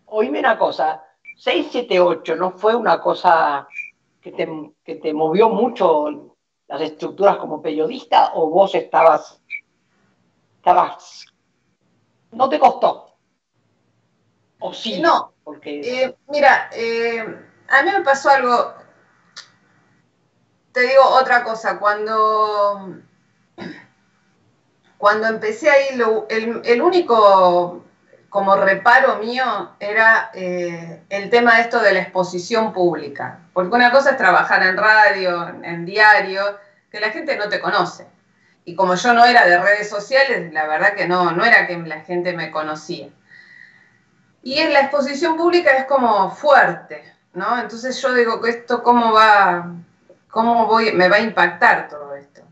Oíme 0.07 0.41
una 0.41 0.59
cosa, 0.59 1.05
678 1.37 2.35
no 2.35 2.53
fue 2.53 2.75
una 2.75 3.01
cosa 3.01 3.69
que 4.21 4.33
te, 4.33 4.49
que 4.85 4.97
te 4.97 5.15
movió 5.15 5.49
mucho 5.49 6.35
las 6.67 6.81
estructuras 6.81 7.37
como 7.37 7.63
periodista 7.63 8.33
o 8.35 8.51
vos 8.51 8.75
estabas, 8.75 9.41
estabas, 10.57 11.27
no 12.33 12.49
te 12.49 12.59
costó? 12.59 13.15
¿O 14.59 14.73
sí? 14.73 15.01
No, 15.01 15.35
porque... 15.45 16.03
Eh, 16.05 16.17
mira, 16.29 16.69
eh, 16.73 17.21
a 17.69 17.83
mí 17.83 17.91
me 17.93 18.01
pasó 18.01 18.31
algo 18.31 18.84
te 20.75 20.81
digo 20.81 21.05
otra 21.05 21.45
cosa, 21.45 21.79
cuando, 21.79 22.99
cuando 24.99 25.29
empecé 25.29 25.71
ahí, 25.71 26.03
el, 26.29 26.83
único 26.83 27.85
como 28.29 28.57
reparo 28.57 29.19
mío 29.19 29.71
era 29.79 30.33
eh, 30.35 31.05
el 31.11 31.31
tema 31.31 31.55
de 31.55 31.61
esto 31.63 31.81
de 31.81 31.93
la 31.93 32.01
exposición 32.01 32.73
pública. 32.73 33.39
Porque 33.53 33.77
una 33.77 33.93
cosa 33.93 34.11
es 34.11 34.17
trabajar 34.17 34.65
en 34.65 34.77
radio, 34.77 35.49
en 35.63 35.85
diario, 35.87 36.59
que 36.91 36.99
la 36.99 37.11
gente 37.11 37.37
no 37.37 37.49
te 37.49 37.61
conoce. 37.61 38.09
Y 38.65 38.75
como 38.75 38.97
yo 38.97 39.13
no 39.15 39.25
era 39.25 39.47
de 39.47 39.63
redes 39.63 39.89
sociales, 39.89 40.53
la 40.53 40.67
verdad 40.67 40.95
que 40.95 41.07
no, 41.07 41.31
no 41.31 41.45
era 41.45 41.69
que 41.69 41.77
la 41.77 42.01
gente 42.01 42.33
me 42.33 42.51
conocía. 42.51 43.11
Y 44.43 44.59
en 44.59 44.73
la 44.73 44.81
exposición 44.81 45.37
pública 45.37 45.71
es 45.77 45.85
como 45.85 46.33
fuerte, 46.33 47.05
¿no? 47.33 47.61
Entonces 47.61 48.03
yo 48.03 48.13
digo, 48.13 48.45
¿esto 48.45 48.83
cómo 48.83 49.13
va, 49.13 49.71
¿Cómo 50.35 50.69
me 50.95 51.09
va 51.09 51.17
a 51.17 51.21
impactar 51.21 51.89
todo 51.89 52.13
esto? 52.17 52.43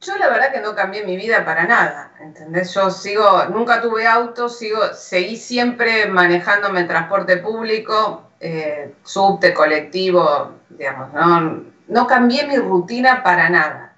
Yo 0.00 0.16
la 0.16 0.30
verdad 0.30 0.50
que 0.50 0.60
no 0.60 0.74
cambié 0.74 1.04
mi 1.04 1.18
vida 1.18 1.44
para 1.44 1.66
nada, 1.66 2.12
¿entendés? 2.20 2.72
Yo 2.72 2.90
sigo, 2.90 3.44
nunca 3.50 3.82
tuve 3.82 4.06
auto, 4.06 4.48
sigo, 4.48 4.94
seguí 4.94 5.36
siempre 5.36 6.06
manejándome 6.06 6.80
en 6.80 6.88
transporte 6.88 7.36
público, 7.36 8.30
eh, 8.40 8.94
subte, 9.04 9.52
colectivo, 9.52 10.54
digamos, 10.70 11.12
no, 11.12 11.64
no 11.88 12.06
cambié 12.06 12.46
mi 12.46 12.56
rutina 12.56 13.22
para 13.22 13.50
nada. 13.50 13.94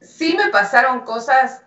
Sí 0.00 0.36
me 0.36 0.50
pasaron 0.50 1.00
cosas, 1.00 1.62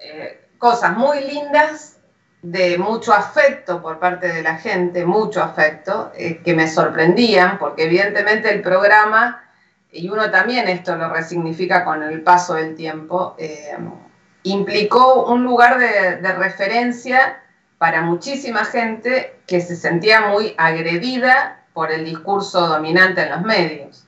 eh, 0.00 0.44
cosas 0.58 0.96
muy 0.96 1.20
lindas 1.20 1.97
de 2.42 2.78
mucho 2.78 3.12
afecto 3.12 3.82
por 3.82 3.98
parte 3.98 4.28
de 4.28 4.42
la 4.42 4.56
gente, 4.56 5.04
mucho 5.04 5.42
afecto, 5.42 6.12
eh, 6.14 6.40
que 6.44 6.54
me 6.54 6.68
sorprendían, 6.68 7.58
porque 7.58 7.84
evidentemente 7.84 8.52
el 8.52 8.62
programa, 8.62 9.44
y 9.90 10.08
uno 10.08 10.30
también 10.30 10.68
esto 10.68 10.96
lo 10.96 11.12
resignifica 11.12 11.84
con 11.84 12.02
el 12.02 12.22
paso 12.22 12.54
del 12.54 12.76
tiempo, 12.76 13.34
eh, 13.38 13.76
implicó 14.44 15.26
un 15.26 15.44
lugar 15.44 15.78
de, 15.78 16.16
referencia 16.32 17.42
para 17.78 18.02
muchísima 18.02 18.64
gente 18.64 19.36
que 19.46 19.60
se 19.60 19.76
sentía 19.76 20.28
muy 20.28 20.54
agredida 20.58 21.64
por 21.72 21.90
el 21.92 22.04
discurso 22.04 22.66
dominante 22.66 23.22
en 23.22 23.30
los 23.30 23.42
medios. 23.42 24.04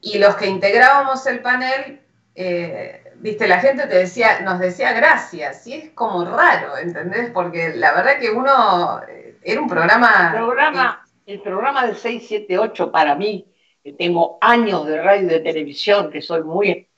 Y 0.00 0.18
los 0.18 0.36
que 0.36 0.46
integrábamos 0.46 1.26
el 1.26 1.40
panel, 1.40 2.00
eh, 2.34 3.07
viste, 3.20 3.48
la 3.48 3.60
gente 3.60 3.86
te 3.86 3.96
decía, 3.96 4.40
nos 4.40 4.58
decía 4.58 4.92
gracias, 4.92 5.66
y 5.66 5.74
es 5.74 5.90
como 5.90 6.24
raro, 6.24 6.76
¿entendés? 6.78 7.30
Porque 7.30 7.74
la 7.74 7.92
verdad 7.92 8.18
que 8.18 8.30
uno, 8.30 9.00
eh, 9.08 9.38
era 9.42 9.60
un 9.60 9.68
programa... 9.68 10.30
El 10.32 10.38
programa, 10.38 11.04
el 11.26 11.40
programa 11.40 11.86
del 11.86 11.96
678 11.96 12.90
para 12.90 13.14
mí, 13.14 13.46
que 13.82 13.92
tengo 13.92 14.38
años 14.40 14.86
de 14.86 15.02
radio 15.02 15.26
y 15.26 15.30
de 15.30 15.40
televisión, 15.40 16.10
que 16.10 16.22
soy 16.22 16.42
muy, 16.42 16.88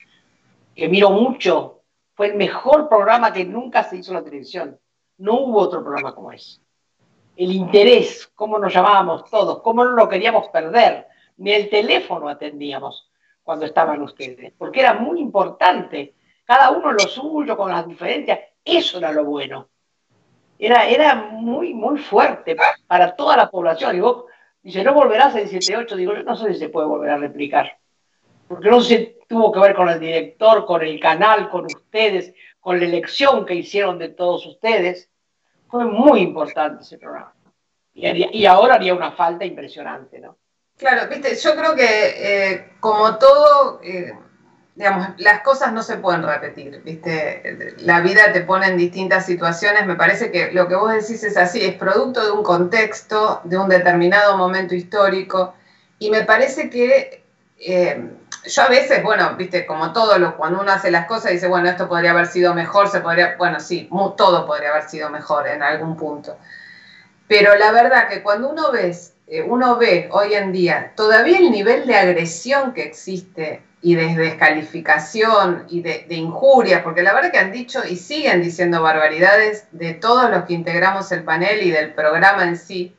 que 0.75 0.87
miro 0.87 1.09
mucho, 1.11 1.81
fue 2.13 2.27
el 2.27 2.35
mejor 2.35 2.87
programa 2.87 3.33
que 3.33 3.45
nunca 3.45 3.83
se 3.83 3.97
hizo 3.97 4.11
en 4.11 4.17
la 4.17 4.23
televisión. 4.23 4.79
No 5.17 5.41
hubo 5.41 5.59
otro 5.59 5.83
programa 5.83 6.15
como 6.15 6.31
ese. 6.31 6.61
El 7.35 7.51
interés, 7.51 8.31
cómo 8.35 8.59
nos 8.59 8.73
llamábamos 8.73 9.29
todos, 9.29 9.61
cómo 9.61 9.83
no 9.83 9.91
lo 9.91 10.09
queríamos 10.09 10.47
perder, 10.49 11.07
ni 11.37 11.51
el 11.51 11.69
teléfono 11.69 12.27
atendíamos 12.27 13.10
cuando 13.43 13.65
estaban 13.65 14.01
ustedes, 14.01 14.53
porque 14.57 14.81
era 14.81 14.93
muy 14.93 15.19
importante, 15.19 16.13
cada 16.45 16.71
uno 16.71 16.91
lo 16.91 16.99
suyo, 16.99 17.57
con 17.57 17.71
las 17.71 17.87
diferencias, 17.87 18.39
eso 18.63 18.97
era 18.97 19.11
lo 19.11 19.25
bueno. 19.25 19.69
Era, 20.59 20.87
era 20.87 21.15
muy, 21.15 21.73
muy 21.73 21.97
fuerte 21.97 22.55
para 22.85 23.15
toda 23.15 23.35
la 23.35 23.49
población. 23.49 23.95
Y 23.95 23.99
vos 23.99 24.25
dice, 24.61 24.83
no 24.83 24.93
volverás 24.93 25.35
el 25.35 25.47
78, 25.47 25.95
digo, 25.95 26.13
yo 26.13 26.23
no 26.23 26.35
sé 26.35 26.53
si 26.53 26.59
se 26.59 26.69
puede 26.69 26.87
volver 26.87 27.09
a 27.09 27.17
replicar, 27.17 27.77
porque 28.47 28.69
no 28.69 28.81
se 28.81 29.17
tuvo 29.27 29.51
que 29.51 29.59
ver 29.59 29.73
con 29.73 29.89
el 29.89 29.99
director, 29.99 30.65
con 30.65 30.81
el 30.83 30.99
canal, 30.99 31.49
con 31.49 31.65
ustedes, 31.65 32.33
con 32.59 32.79
la 32.79 32.85
elección 32.85 33.45
que 33.45 33.55
hicieron 33.55 33.97
de 33.97 34.09
todos 34.09 34.45
ustedes. 34.45 35.09
Fue 35.67 35.85
muy 35.85 36.19
importante 36.19 36.83
ese 36.83 36.97
programa. 36.97 37.33
Y, 37.93 38.39
y 38.39 38.45
ahora 38.45 38.75
haría 38.75 38.93
una 38.93 39.11
falta 39.13 39.45
impresionante, 39.45 40.19
¿no? 40.19 40.37
Claro, 40.81 41.07
viste, 41.07 41.35
yo 41.35 41.55
creo 41.55 41.75
que 41.75 41.83
eh, 41.85 42.71
como 42.79 43.19
todo, 43.19 43.79
eh, 43.83 44.15
digamos, 44.73 45.09
las 45.17 45.41
cosas 45.41 45.71
no 45.73 45.83
se 45.83 45.97
pueden 45.97 46.23
repetir, 46.23 46.81
viste, 46.83 47.75
la 47.81 48.01
vida 48.01 48.33
te 48.33 48.41
pone 48.41 48.65
en 48.65 48.77
distintas 48.77 49.27
situaciones, 49.27 49.85
me 49.85 49.93
parece 49.93 50.31
que 50.31 50.51
lo 50.53 50.67
que 50.67 50.73
vos 50.73 50.91
decís 50.91 51.23
es 51.23 51.37
así, 51.37 51.63
es 51.63 51.75
producto 51.75 52.25
de 52.25 52.31
un 52.31 52.41
contexto, 52.41 53.41
de 53.43 53.59
un 53.59 53.69
determinado 53.69 54.35
momento 54.37 54.73
histórico, 54.73 55.53
y 55.99 56.09
me 56.09 56.23
parece 56.23 56.71
que 56.71 57.25
eh, 57.59 58.03
yo 58.47 58.63
a 58.63 58.69
veces, 58.69 59.03
bueno, 59.03 59.35
viste, 59.35 59.67
como 59.67 59.93
todo, 59.93 60.17
lo, 60.17 60.35
cuando 60.35 60.61
uno 60.61 60.71
hace 60.71 60.89
las 60.89 61.05
cosas 61.05 61.31
dice, 61.33 61.47
bueno, 61.47 61.69
esto 61.69 61.87
podría 61.87 62.09
haber 62.09 62.25
sido 62.25 62.55
mejor, 62.55 62.89
se 62.89 63.01
podría, 63.01 63.35
bueno, 63.37 63.59
sí, 63.59 63.87
todo 64.17 64.47
podría 64.47 64.71
haber 64.71 64.89
sido 64.89 65.11
mejor 65.11 65.47
en 65.47 65.61
algún 65.61 65.95
punto. 65.95 66.39
Pero 67.27 67.55
la 67.55 67.71
verdad 67.71 68.09
que 68.09 68.23
cuando 68.23 68.49
uno 68.49 68.71
ves 68.71 69.13
eh, 69.31 69.41
uno 69.41 69.77
ve 69.77 70.09
hoy 70.11 70.33
en 70.33 70.51
día 70.51 70.91
todavía 70.93 71.37
el 71.37 71.51
nivel 71.51 71.87
de 71.87 71.95
agresión 71.95 72.73
que 72.73 72.83
existe 72.83 73.63
y 73.81 73.95
de 73.95 74.13
descalificación 74.13 75.67
y 75.69 75.81
de, 75.81 76.05
injuria, 76.09 76.83
porque 76.83 77.01
la 77.01 77.13
verdad 77.13 77.31
que 77.31 77.37
han 77.37 77.53
dicho 77.53 77.79
y 77.89 77.95
siguen 77.95 78.43
diciendo 78.43 78.81
barbaridades 78.81 79.69
de 79.71 79.93
todos 79.93 80.29
los 80.29 80.43
que 80.43 80.53
integramos 80.53 81.13
el 81.13 81.23
panel 81.23 81.65
y 81.65 81.71
del 81.71 81.93
programa 81.93 82.43
en 82.43 82.57
sí, 82.57 82.93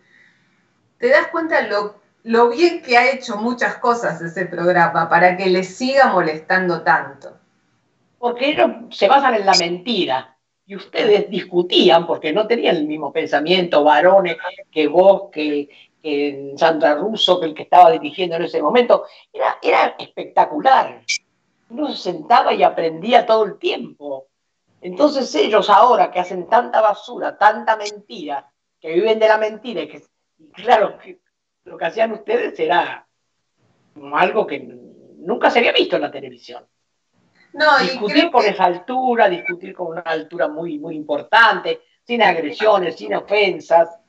te 0.96 1.10
das 1.10 1.26
cuenta 1.26 1.60
lo, 1.68 2.00
lo 2.22 2.48
bien 2.48 2.80
que 2.80 2.96
ha 2.96 3.12
hecho 3.12 3.36
muchas 3.36 3.76
cosas 3.76 4.22
ese 4.22 4.46
programa 4.46 5.10
para 5.10 5.36
que 5.36 5.50
le 5.50 5.64
siga 5.64 6.06
molestando 6.06 6.80
tanto. 6.80 7.36
Porque 8.18 8.52
ellos 8.52 8.70
se 8.90 9.06
basan 9.06 9.34
en 9.34 9.44
la 9.44 9.54
mentira 9.58 10.38
y 10.64 10.76
ustedes 10.76 11.28
discutían 11.28 12.06
porque 12.06 12.32
no 12.32 12.46
tenían 12.46 12.76
el 12.76 12.86
mismo 12.86 13.12
pensamiento, 13.12 13.84
varones, 13.84 14.38
que 14.70 14.88
vos, 14.88 15.24
que, 15.30 15.68
en 16.02 16.58
Sandra 16.58 16.94
Russo, 16.94 17.38
que 17.38 17.46
el 17.46 17.54
que 17.54 17.62
estaba 17.62 17.90
dirigiendo 17.90 18.36
en 18.36 18.42
ese 18.42 18.60
momento, 18.60 19.04
era, 19.32 19.58
era 19.62 19.94
espectacular. 19.98 21.02
Uno 21.70 21.90
se 21.90 22.12
sentaba 22.12 22.52
y 22.52 22.62
aprendía 22.62 23.24
todo 23.24 23.44
el 23.44 23.58
tiempo. 23.58 24.26
Entonces 24.80 25.32
ellos 25.34 25.70
ahora 25.70 26.10
que 26.10 26.20
hacen 26.20 26.48
tanta 26.48 26.80
basura, 26.80 27.38
tanta 27.38 27.76
mentira, 27.76 28.52
que 28.80 28.92
viven 28.92 29.18
de 29.18 29.28
la 29.28 29.38
mentira, 29.38 29.82
y 29.82 29.88
que 29.88 30.02
claro, 30.52 30.98
lo 31.64 31.78
que 31.78 31.84
hacían 31.84 32.12
ustedes 32.12 32.58
era 32.58 33.06
algo 34.14 34.46
que 34.46 34.58
nunca 34.58 35.50
se 35.50 35.60
había 35.60 35.72
visto 35.72 35.96
en 35.96 36.02
la 36.02 36.10
televisión. 36.10 36.66
No, 37.52 37.78
discutir 37.78 38.30
con 38.30 38.44
esa 38.44 38.64
altura, 38.64 39.28
discutir 39.28 39.74
con 39.74 39.88
una 39.88 40.00
altura 40.00 40.48
muy, 40.48 40.78
muy 40.78 40.96
importante, 40.96 41.82
sin 42.02 42.22
agresiones, 42.22 42.96
sin 42.96 43.14
ofensas, 43.14 44.00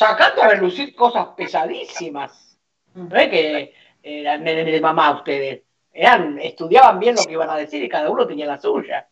sacando 0.00 0.42
a 0.42 0.48
relucir 0.48 0.94
cosas 0.94 1.28
pesadísimas. 1.36 2.58
No 2.94 3.14
es 3.16 3.28
que 3.28 3.74
eran 4.02 4.44
de 4.44 4.80
mamá 4.80 5.10
ustedes, 5.10 5.60
eran, 5.92 6.38
estudiaban 6.38 6.98
bien 6.98 7.16
lo 7.16 7.22
que 7.24 7.32
iban 7.32 7.50
a 7.50 7.56
decir 7.56 7.84
y 7.84 7.88
cada 7.88 8.08
uno 8.08 8.26
tenía 8.26 8.46
la 8.46 8.58
suya. 8.58 9.06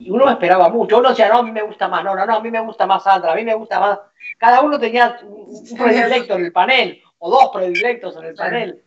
Y 0.00 0.10
uno 0.10 0.28
esperaba 0.28 0.68
mucho, 0.68 0.98
uno 0.98 1.10
decía, 1.10 1.28
no, 1.28 1.38
a 1.38 1.42
mí 1.44 1.52
me 1.52 1.62
gusta 1.62 1.86
más, 1.86 2.02
no, 2.02 2.16
no, 2.16 2.26
no, 2.26 2.34
a 2.34 2.40
mí 2.40 2.50
me 2.50 2.58
gusta 2.58 2.86
más 2.86 3.04
Sandra, 3.04 3.30
a 3.30 3.36
mí 3.36 3.44
me 3.44 3.54
gusta 3.54 3.78
más. 3.78 4.00
Cada 4.36 4.62
uno 4.62 4.80
tenía 4.80 5.16
un 5.22 5.78
predilecto 5.78 6.34
en 6.34 6.44
el 6.46 6.52
panel, 6.52 7.00
o 7.18 7.30
dos 7.30 7.50
predilectos 7.52 8.16
en 8.16 8.24
el 8.24 8.34
panel. 8.34 8.82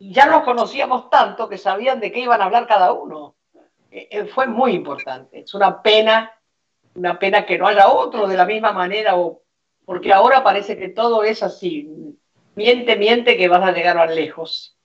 Y 0.00 0.12
ya 0.12 0.26
los 0.26 0.42
conocíamos 0.42 1.10
tanto 1.10 1.48
que 1.48 1.58
sabían 1.58 2.00
de 2.00 2.10
qué 2.10 2.18
iban 2.18 2.42
a 2.42 2.46
hablar 2.46 2.66
cada 2.66 2.92
uno. 2.92 3.36
Eh, 3.92 4.08
eh, 4.10 4.24
fue 4.24 4.48
muy 4.48 4.72
importante. 4.72 5.38
Es 5.38 5.54
una 5.54 5.80
pena, 5.80 6.32
una 6.96 7.20
pena 7.20 7.46
que 7.46 7.56
no 7.56 7.68
haya 7.68 7.86
otro 7.86 8.26
de 8.26 8.36
la 8.36 8.46
misma 8.46 8.72
manera, 8.72 9.14
o, 9.16 9.42
porque 9.84 10.12
ahora 10.12 10.42
parece 10.42 10.76
que 10.76 10.88
todo 10.88 11.24
es 11.24 11.42
así. 11.42 12.16
Miente, 12.54 12.96
miente 12.96 13.36
que 13.36 13.48
vas 13.48 13.62
a 13.62 13.72
llegar 13.72 13.96
más 13.96 14.14
lejos. 14.14 14.76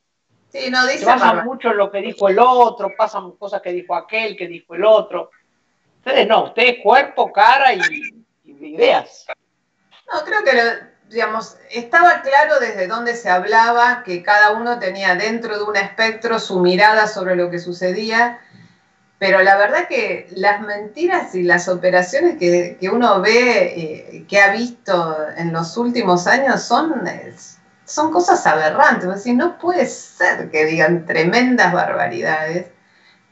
Sí, 0.49 0.69
no 0.69 0.85
dice 0.87 1.05
pasa 1.05 1.43
mucho 1.43 1.73
lo 1.73 1.91
que 1.91 1.99
dijo 1.99 2.29
el 2.29 2.39
otro, 2.39 2.93
pasan 2.97 3.31
cosas 3.31 3.61
que 3.61 3.73
dijo 3.73 3.93
aquel, 3.93 4.37
que 4.37 4.47
dijo 4.47 4.73
el 4.75 4.85
otro. 4.85 5.29
Ustedes 5.97 6.27
no, 6.27 6.45
ustedes 6.45 6.77
cuerpo, 6.81 7.31
cara 7.33 7.73
y, 7.73 7.79
ideas. 8.45 9.25
No, 10.11 10.23
creo 10.23 10.43
que, 10.43 10.51
digamos, 11.09 11.57
estaba 11.71 12.21
claro 12.21 12.59
desde 12.59 12.87
dónde 12.87 13.15
se 13.15 13.29
hablaba, 13.29 14.03
que 14.03 14.23
cada 14.23 14.51
uno 14.51 14.79
tenía 14.79 15.15
dentro 15.15 15.57
de 15.57 15.63
un 15.63 15.75
espectro 15.75 16.39
su 16.39 16.59
mirada 16.59 17.07
sobre 17.07 17.35
lo 17.35 17.49
que 17.49 17.59
sucedía, 17.59 18.39
pero 19.17 19.41
la 19.41 19.57
verdad 19.57 19.87
que 19.87 20.27
las 20.31 20.61
mentiras 20.61 21.33
y 21.35 21.43
las 21.43 21.69
operaciones 21.69 22.37
que, 22.37 22.77
uno 22.91 23.21
ve, 23.21 23.63
eh, 24.17 24.25
que 24.27 24.39
ha 24.39 24.51
visto 24.51 25.17
en 25.37 25.53
los 25.53 25.77
últimos 25.77 26.27
años, 26.27 26.63
son, 26.63 27.03
son 27.85 28.11
cosas 28.11 28.45
aberrantes. 28.45 29.05
Es 29.05 29.15
decir, 29.15 29.35
no 29.35 29.57
puede 29.57 29.85
ser 29.85 30.51
que 30.51 30.65
digan 30.65 31.05
tremendas 31.05 31.71
barbaridades 31.73 32.67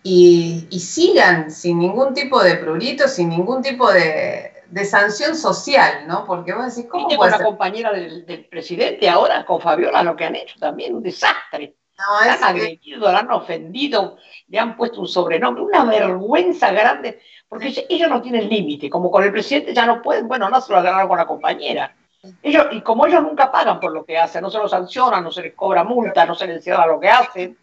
y, 0.04 0.68
sigan 0.80 1.52
sin 1.52 1.80
ningún 1.80 2.14
tipo 2.14 2.42
de 2.42 2.56
prurito, 2.56 3.08
sin 3.10 3.30
ningún 3.30 3.62
tipo 3.62 3.92
de, 3.92 4.52
sanción 4.86 5.36
social, 5.36 6.08
¿no? 6.08 6.26
Porque 6.26 6.54
vos 6.54 6.74
decís, 6.74 6.90
¿cómo 6.90 7.08
con 7.10 7.30
la 7.30 7.44
compañera 7.44 7.92
del, 7.92 8.48
presidente 8.50 9.10
ahora, 9.10 9.46
con 9.46 9.60
Fabiola, 9.60 10.02
lo 10.02 10.16
que 10.16 10.26
han 10.26 10.36
hecho 10.36 10.58
también, 10.60 10.96
un 10.96 11.04
desastre. 11.04 11.76
No, 12.08 12.18
han 12.18 12.44
agredido, 12.44 13.12
la 13.12 13.20
han 13.20 13.32
ofendido, 13.32 14.18
le 14.48 14.60
han 14.60 14.76
puesto 14.76 15.02
un 15.02 15.08
sobrenombre, 15.08 15.64
una 15.64 15.86
vergüenza 15.86 16.72
grande, 16.72 17.22
porque 17.48 17.86
ellos 17.90 18.10
no 18.10 18.22
tienen 18.22 18.50
límite, 18.50 18.90
como 18.90 19.10
con 19.10 19.24
el 19.24 19.32
presidente 19.32 19.74
ya 19.74 19.86
no 19.86 20.02
pueden, 20.02 20.28
bueno, 20.28 20.50
no 20.50 20.60
se 20.60 20.72
lo 20.72 20.80
agarraron 20.80 21.08
con 21.08 21.18
la 21.18 21.26
compañera. 21.26 21.96
Ellos, 22.42 22.68
y 22.72 22.82
como 22.82 23.06
ellos 23.06 23.22
nunca 23.22 23.52
pagan 23.52 23.80
por 23.80 23.92
lo 23.92 24.06
que 24.06 24.18
hacen, 24.18 24.42
no 24.42 24.50
se 24.50 24.58
los 24.58 24.72
sancionan, 24.72 25.24
no 25.24 25.32
se 25.32 25.42
les 25.42 25.54
cobra 25.54 25.84
multa, 25.84 26.26
no 26.26 26.36
se 26.36 26.48
les 26.48 26.64
cierra 26.64 26.88
lo 26.88 27.00
que 27.00 27.10
hacen, 27.10 27.58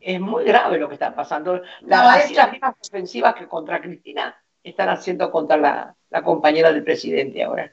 es 0.00 0.20
muy 0.20 0.44
grave 0.44 0.78
lo 0.78 0.88
que 0.88 0.94
está 0.94 1.14
pasando. 1.14 1.62
las 1.82 2.30
mismas 2.50 2.74
ofensivas 2.80 3.34
que 3.34 3.46
contra 3.46 3.80
Cristina 3.80 4.34
están 4.62 4.88
haciendo 4.88 5.30
contra 5.30 5.56
la, 5.56 6.22
compañera 6.22 6.72
del 6.72 6.84
presidente 6.84 7.42
ahora. 7.42 7.72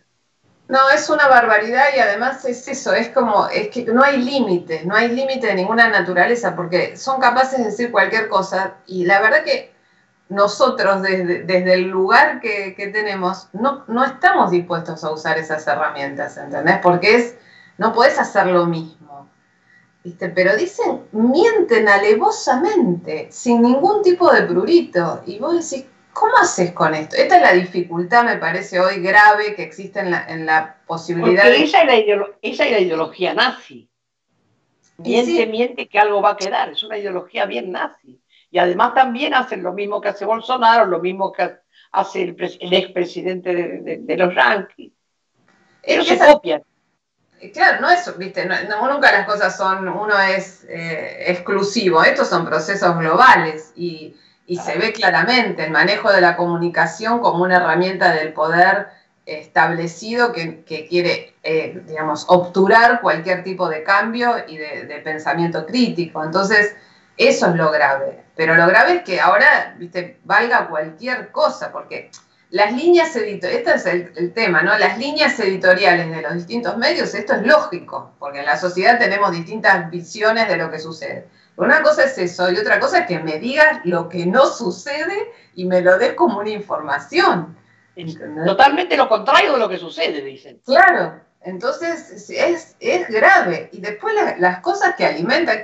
No, 0.67 0.89
es 0.89 1.09
una 1.09 1.27
barbaridad 1.27 1.85
y 1.95 1.99
además 1.99 2.43
es 2.45 2.67
eso, 2.67 2.93
es 2.93 3.09
como, 3.09 3.47
es 3.49 3.69
que 3.69 3.85
no 3.85 4.03
hay 4.03 4.17
límite, 4.17 4.83
no 4.83 4.95
hay 4.95 5.09
límite 5.09 5.47
de 5.47 5.55
ninguna 5.55 5.89
naturaleza 5.89 6.55
porque 6.55 6.97
son 6.97 7.19
capaces 7.19 7.59
de 7.59 7.65
decir 7.65 7.91
cualquier 7.91 8.27
cosa 8.27 8.77
y 8.87 9.05
la 9.05 9.21
verdad 9.21 9.43
que 9.43 9.75
nosotros 10.29 11.03
desde, 11.03 11.73
el 11.73 11.83
lugar 11.83 12.39
que, 12.39 12.73
que, 12.75 12.87
tenemos 12.87 13.49
no, 13.53 13.83
no 13.87 14.03
estamos 14.03 14.49
dispuestos 14.49 15.03
a 15.03 15.11
usar 15.11 15.37
esas 15.37 15.67
herramientas, 15.67 16.35
¿entendés? 16.37 16.79
Porque 16.81 17.15
es, 17.15 17.35
no 17.77 17.93
puedes 17.93 18.17
hacer 18.17 18.47
lo 18.47 18.65
mismo. 18.65 19.29
Pero 20.35 20.55
dicen, 20.55 21.01
mienten 21.11 21.89
alevosamente, 21.89 23.27
sin 23.31 23.63
ningún 23.63 24.03
tipo 24.03 24.31
de 24.31 24.43
prurito. 24.43 25.23
Y 25.25 25.39
vos 25.39 25.53
decís, 25.53 25.87
¿cómo 26.15 26.37
haces 26.37 26.71
con 26.71 26.95
esto? 26.95 27.17
Esta 27.17 27.35
es 27.35 27.41
la 27.41 27.51
dificultad, 27.51 28.23
me 28.23 28.37
parece, 28.37 28.79
hoy 28.79 29.01
grave 29.01 29.53
que 29.53 29.63
existe 29.63 29.99
en 29.99 30.11
la, 30.11 30.25
en 30.27 30.45
la 30.45 30.77
posibilidad 30.87 31.43
Porque 31.43 31.63
Esa 31.63 31.81
es, 31.81 31.87
la 31.87 32.27
esa 32.41 32.65
es 32.65 32.71
la 32.71 32.79
ideología 32.79 33.33
nazi. 33.33 33.89
Miente, 34.97 35.45
miente 35.45 35.89
que 35.89 35.99
algo 35.99 36.21
va 36.21 36.31
a 36.31 36.37
quedar. 36.37 36.69
Es 36.69 36.81
una 36.83 36.97
ideología 36.97 37.45
bien 37.45 37.69
nazi. 37.69 38.21
Y 38.49 38.57
además 38.57 38.93
también 38.93 39.33
hacen 39.33 39.61
lo 39.61 39.73
mismo 39.73 39.99
que 39.99 40.07
hace 40.07 40.23
Bolsonaro, 40.23 40.85
lo 40.85 40.99
mismo 40.99 41.33
que 41.33 41.57
hace 41.91 42.23
el, 42.23 42.57
el 42.61 42.73
expresidente 42.73 43.53
de, 43.53 43.97
de, 43.99 44.17
los 44.17 44.33
Yankees. 44.33 44.93
Ellos 45.83 46.07
se 46.07 46.17
copian. 46.17 46.63
Claro, 47.53 47.81
no 47.81 47.89
es, 47.89 48.17
viste, 48.17 48.47
nunca 48.47 49.11
las 49.11 49.25
cosas 49.25 49.57
son, 49.57 49.89
uno 49.89 50.17
es 50.17 50.65
eh, 50.69 51.25
exclusivo, 51.27 52.01
estos 52.01 52.29
son 52.29 52.45
procesos 52.45 52.97
globales 52.97 53.73
y, 53.75 54.15
se 54.47 54.77
ve 54.77 54.93
claramente 54.93 55.65
el 55.65 55.71
manejo 55.71 56.11
de 56.11 56.21
la 56.21 56.35
comunicación 56.35 57.19
como 57.19 57.43
una 57.43 57.57
herramienta 57.57 58.13
del 58.13 58.33
poder 58.33 58.87
establecido 59.25 60.31
que, 60.31 60.85
quiere, 60.87 61.35
eh, 61.43 61.81
digamos, 61.87 62.25
obturar 62.27 63.01
cualquier 63.01 63.43
tipo 63.43 63.67
de 63.67 63.83
cambio 63.83 64.35
y 64.47 64.57
de, 64.57 65.01
pensamiento 65.03 65.65
crítico. 65.65 66.23
Entonces, 66.23 66.75
eso 67.17 67.47
es 67.47 67.55
lo 67.55 67.71
grave. 67.71 68.23
Pero 68.35 68.55
lo 68.55 68.67
grave 68.67 68.97
es 68.97 69.03
que 69.03 69.19
ahora, 69.19 69.75
valga 70.23 70.67
cualquier 70.67 71.31
cosa, 71.31 71.71
porque 71.71 72.11
las 72.51 72.73
líneas 72.73 73.15
editoriales, 73.15 73.67
este 73.67 73.73
es 73.75 73.85
el, 74.17 74.33
tema, 74.33 74.61
¿no? 74.61 74.77
Las 74.77 74.97
líneas 74.97 75.39
editoriales 75.39 76.09
de 76.09 76.21
los 76.21 76.33
distintos 76.35 76.77
medios, 76.77 77.13
esto 77.15 77.33
es 77.33 77.41
lógico, 77.45 78.13
porque 78.19 78.39
en 78.39 78.45
la 78.45 78.57
sociedad 78.57 78.99
tenemos 78.99 79.31
distintas 79.31 79.89
visiones 79.89 80.47
de 80.47 80.57
lo 80.57 80.69
que 80.69 80.79
sucede. 80.79 81.27
Una 81.57 81.81
cosa 81.81 82.03
es 82.03 82.17
eso 82.17 82.51
y 82.51 82.57
otra 82.57 82.79
cosa 82.79 82.99
es 82.99 83.07
que 83.07 83.19
me 83.19 83.39
digas 83.39 83.79
lo 83.85 84.09
que 84.09 84.25
no 84.25 84.47
sucede 84.47 85.31
y 85.55 85.65
me 85.65 85.81
lo 85.81 85.97
des 85.97 86.13
como 86.13 86.39
una 86.39 86.49
información. 86.49 87.55
Totalmente 88.45 88.97
lo 88.97 89.07
contrario 89.07 89.53
de 89.53 89.59
lo 89.59 89.69
que 89.69 89.77
sucede, 89.77 90.21
dicen. 90.21 90.59
Claro, 90.65 91.19
entonces 91.41 92.29
es, 92.29 92.75
es 92.79 93.07
grave. 93.07 93.69
Y 93.71 93.79
después 93.79 94.13
las 94.37 94.59
cosas 94.59 94.95
que 94.95 95.05
alimentan, 95.05 95.57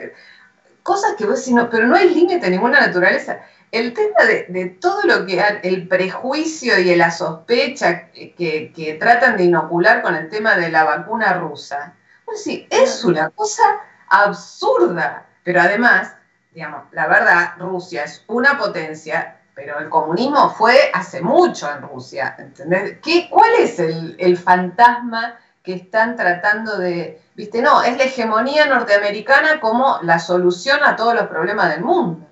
cosas 0.82 1.16
que 1.18 1.26
vos 1.26 1.46
no, 1.50 1.70
pero 1.70 1.88
no 1.88 1.96
hay 1.96 2.14
límite 2.14 2.50
ninguna 2.50 2.80
naturaleza 2.80 3.42
el 3.72 3.94
tema 3.94 4.26
de, 4.26 4.78
todo 4.82 5.02
lo 5.04 5.26
que 5.26 5.42
el 5.64 5.88
prejuicio 5.88 6.78
y 6.78 6.94
la 6.96 7.10
sospecha 7.10 8.10
que, 8.12 8.98
tratan 9.00 9.38
de 9.38 9.46
inocular 9.46 10.02
con 10.02 10.16
el 10.16 10.30
tema 10.30 10.56
de 10.56 10.70
la 10.70 10.84
vacuna 10.84 11.34
rusa, 11.34 11.96
pues 12.26 12.44
sí, 12.44 12.68
es 12.70 13.04
una 13.06 13.30
cosa 13.30 13.64
absurda. 14.10 15.26
Pero 15.44 15.62
además, 15.62 16.16
digamos, 16.54 16.84
la 16.92 17.08
verdad, 17.08 17.54
Rusia 17.58 18.04
es 18.04 18.24
una 18.28 18.58
potencia, 18.58 19.42
pero 19.56 19.80
el 19.80 19.90
comunismo 19.90 20.50
fue 20.52 20.92
hace 20.94 21.22
mucho 21.22 21.70
en 21.72 21.82
Rusia. 21.82 22.36
¿entendés? 22.38 23.00
¿Qué, 23.04 23.28
¿Cuál 23.30 23.52
es 23.60 23.80
el, 23.80 24.16
el 24.20 24.38
fantasma 24.38 25.40
que 25.64 25.74
están 25.74 26.16
tratando 26.16 26.78
de, 26.78 27.22
viste, 27.36 27.62
no, 27.62 27.84
es 27.84 27.98
la 27.98 28.04
hegemonía 28.04 28.66
norteamericana 28.66 29.60
como 29.60 30.00
la 30.04 30.20
solución 30.20 30.80
a 30.84 30.96
todos 30.96 31.16
los 31.16 31.28
problemas 31.28 31.70
del 31.74 31.84
mundo? 31.84 32.28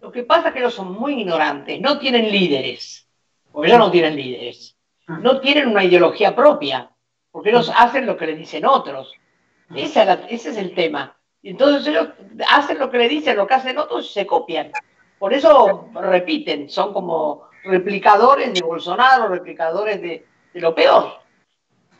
Lo 0.00 0.10
que 0.10 0.22
pasa 0.22 0.48
es 0.48 0.54
que 0.54 0.60
ellos 0.60 0.74
son 0.74 0.92
muy 0.92 1.20
ignorantes, 1.20 1.80
no 1.80 1.98
tienen 1.98 2.30
líderes, 2.30 3.06
porque 3.52 3.68
ellos 3.68 3.80
no 3.80 3.90
tienen 3.90 4.16
líderes, 4.16 4.76
ah. 5.06 5.18
no 5.20 5.40
tienen 5.40 5.68
una 5.68 5.84
ideología 5.84 6.34
propia, 6.34 6.90
porque 7.30 7.50
ellos 7.50 7.70
hacen 7.76 8.06
lo 8.06 8.16
que 8.16 8.26
le 8.26 8.34
dicen 8.34 8.64
otros. 8.64 9.12
ese 9.74 10.50
es 10.50 10.56
el 10.56 10.74
tema. 10.74 11.19
Entonces 11.42 11.86
ellos 11.86 12.08
hacen 12.48 12.78
lo 12.78 12.90
que 12.90 12.98
le 12.98 13.08
dicen, 13.08 13.36
lo 13.36 13.46
que 13.46 13.54
hacen 13.54 13.78
otros 13.78 14.06
y 14.10 14.12
se 14.12 14.26
copian. 14.26 14.72
Por 15.18 15.32
eso 15.32 15.88
repiten, 15.94 16.68
son 16.68 16.92
como 16.92 17.48
replicadores 17.64 18.52
de 18.52 18.62
Bolsonaro, 18.62 19.28
replicadores 19.28 20.00
de, 20.00 20.26
lo 20.54 20.74
peor. 20.74 21.20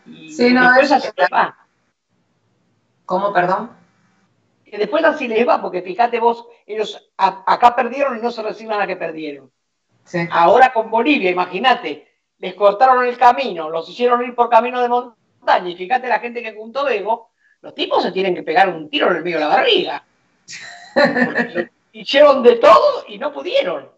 Y 0.07 0.33
sí, 0.33 0.53
no, 0.53 0.75
es... 0.75 1.13
¿Cómo, 3.05 3.33
perdón? 3.33 3.81
que 4.71 4.79
después 4.79 5.05
así 5.05 5.27
les 5.27 5.47
va, 5.47 5.61
porque 5.61 5.83
fíjate 5.83 6.21
vos, 6.21 6.47
ellos 6.65 7.11
acá 7.17 7.75
perdieron 7.75 8.17
y 8.17 8.21
no 8.21 8.31
se 8.31 8.43
resignan 8.43 8.81
a 8.81 8.87
que 8.87 8.97
perdieron. 8.97 9.51
Ahora 10.31 10.73
con 10.73 10.91
Bolivia, 10.91 11.31
imagínate, 11.31 12.09
les 12.39 12.55
cortaron 12.55 13.05
el 13.05 13.19
camino, 13.19 13.69
los 13.69 13.89
hicieron 13.89 14.25
ir 14.25 14.35
por 14.35 14.49
camino 14.49 14.81
de 14.81 14.89
montaña, 14.89 15.69
y 15.69 15.77
fíjate 15.77 16.09
la 16.09 16.21
gente 16.21 16.43
que 16.43 16.55
juntó 16.55 16.85
Bego, 16.85 17.30
los 17.63 17.75
tipos 17.75 18.03
se 18.03 18.13
tienen 18.13 18.35
que 18.35 18.43
pegar 18.43 18.69
un 18.69 18.89
tiro 18.89 19.11
en 19.11 19.17
el 19.17 19.25
medio 19.25 19.39
de 19.39 19.45
la 19.45 19.49
barriga. 19.49 20.05
hicieron 21.93 22.43
de 22.43 22.57
todo 22.57 23.05
y 23.09 23.19
no 23.19 23.33
pudieron. 23.33 23.91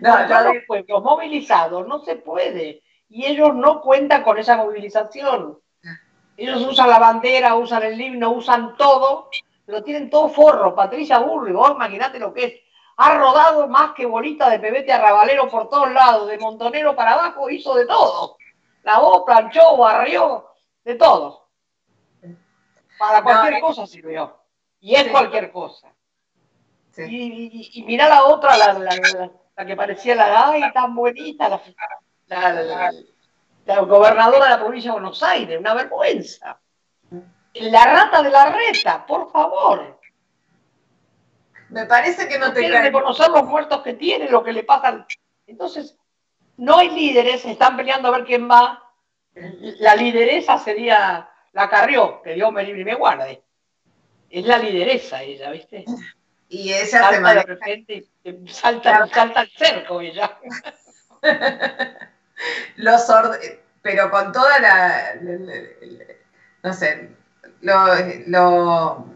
No, 0.00 0.28
los 0.28 0.64
pueblos 0.66 1.02
movilizados 1.02 1.86
no 1.86 2.04
se 2.04 2.16
puede. 2.16 2.82
Y 3.08 3.26
ellos 3.26 3.54
no 3.54 3.80
cuentan 3.80 4.22
con 4.22 4.38
esa 4.38 4.56
movilización. 4.56 5.58
Ellos 6.36 6.66
usan 6.66 6.88
la 6.88 6.98
bandera, 6.98 7.54
usan 7.56 7.82
el 7.82 8.00
himno, 8.00 8.30
usan 8.30 8.76
todo 8.76 9.28
lo 9.70 9.82
tienen 9.82 10.10
todo 10.10 10.28
forro. 10.28 10.74
Patricia 10.74 11.18
Burri, 11.18 11.52
vos 11.52 11.70
imaginate 11.70 12.18
lo 12.18 12.34
que 12.34 12.44
es. 12.44 12.54
Ha 12.96 13.14
rodado 13.16 13.66
más 13.68 13.92
que 13.92 14.04
bolita 14.04 14.50
de 14.50 14.58
pebete 14.58 14.92
arrabalero 14.92 15.48
por 15.48 15.68
todos 15.70 15.90
lados, 15.90 16.28
de 16.28 16.38
montonero 16.38 16.94
para 16.94 17.14
abajo, 17.14 17.48
hizo 17.48 17.74
de 17.74 17.86
todo. 17.86 18.36
Lavó, 18.82 19.24
planchó, 19.24 19.76
barrió, 19.78 20.46
de 20.84 20.96
todo. 20.96 21.48
Para 23.00 23.22
cualquier 23.22 23.62
cosa 23.62 23.86
sirvió. 23.86 24.36
Y 24.78 24.94
es 24.94 25.08
cualquier 25.08 25.50
cosa. 25.50 25.88
Y, 26.98 27.70
y, 27.72 27.82
mirá 27.84 28.08
la 28.10 28.24
otra, 28.24 28.58
la, 28.58 29.66
que 29.66 29.74
parecía 29.74 30.14
la 30.14 30.50
ay, 30.50 30.70
tan 30.74 30.94
bonita, 30.94 31.48
la, 32.28 32.92
la, 33.64 33.80
gobernadora 33.80 34.44
de 34.44 34.50
la 34.50 34.60
provincia 34.60 34.90
de 34.90 35.00
Buenos 35.00 35.22
Aires, 35.22 35.58
una 35.58 35.72
vergüenza. 35.72 36.60
La 37.54 37.84
rata 37.86 38.22
de 38.22 38.30
la 38.30 38.50
reta, 38.50 39.06
por 39.06 39.32
favor. 39.32 39.98
Me 41.70 41.86
parece 41.86 42.28
que 42.28 42.38
no, 42.38 42.48
no 42.48 42.52
te 42.52 42.60
quieren 42.60 42.82
reconocer 42.82 43.30
los 43.30 43.44
muertos 43.44 43.80
que 43.80 43.94
tiene, 43.94 44.28
lo 44.28 44.44
que 44.44 44.52
le 44.52 44.64
pasa. 44.64 45.06
Entonces, 45.46 45.96
no 46.58 46.76
hay 46.76 46.90
líderes, 46.90 47.46
están 47.46 47.78
peleando 47.78 48.08
a 48.08 48.18
ver 48.18 48.24
quién 48.24 48.50
va. 48.50 48.82
La 49.34 49.96
lideresa 49.96 50.58
sería 50.58 51.29
la 51.52 51.68
Carrió, 51.68 52.22
que 52.22 52.34
Dios 52.34 52.52
me 52.52 52.62
libre 52.62 52.82
y 52.82 52.84
me 52.84 52.94
guarde. 52.94 53.42
Es 54.28 54.44
la 54.46 54.58
lideresa 54.58 55.22
ella, 55.22 55.50
¿viste? 55.50 55.84
Y 56.48 56.72
ella 56.72 56.86
salta 56.86 57.14
se 57.14 57.20
maneja. 57.20 57.46
de 57.46 57.54
repente 57.54 58.04
salta, 58.46 59.06
salta 59.08 59.40
al 59.40 59.50
cerco 59.50 60.00
ella. 60.00 60.38
Los 62.76 63.06
pero 63.82 64.10
con 64.10 64.32
toda 64.32 64.58
la, 64.58 65.14
no 66.62 66.72
sé, 66.72 67.10
lo, 67.62 69.06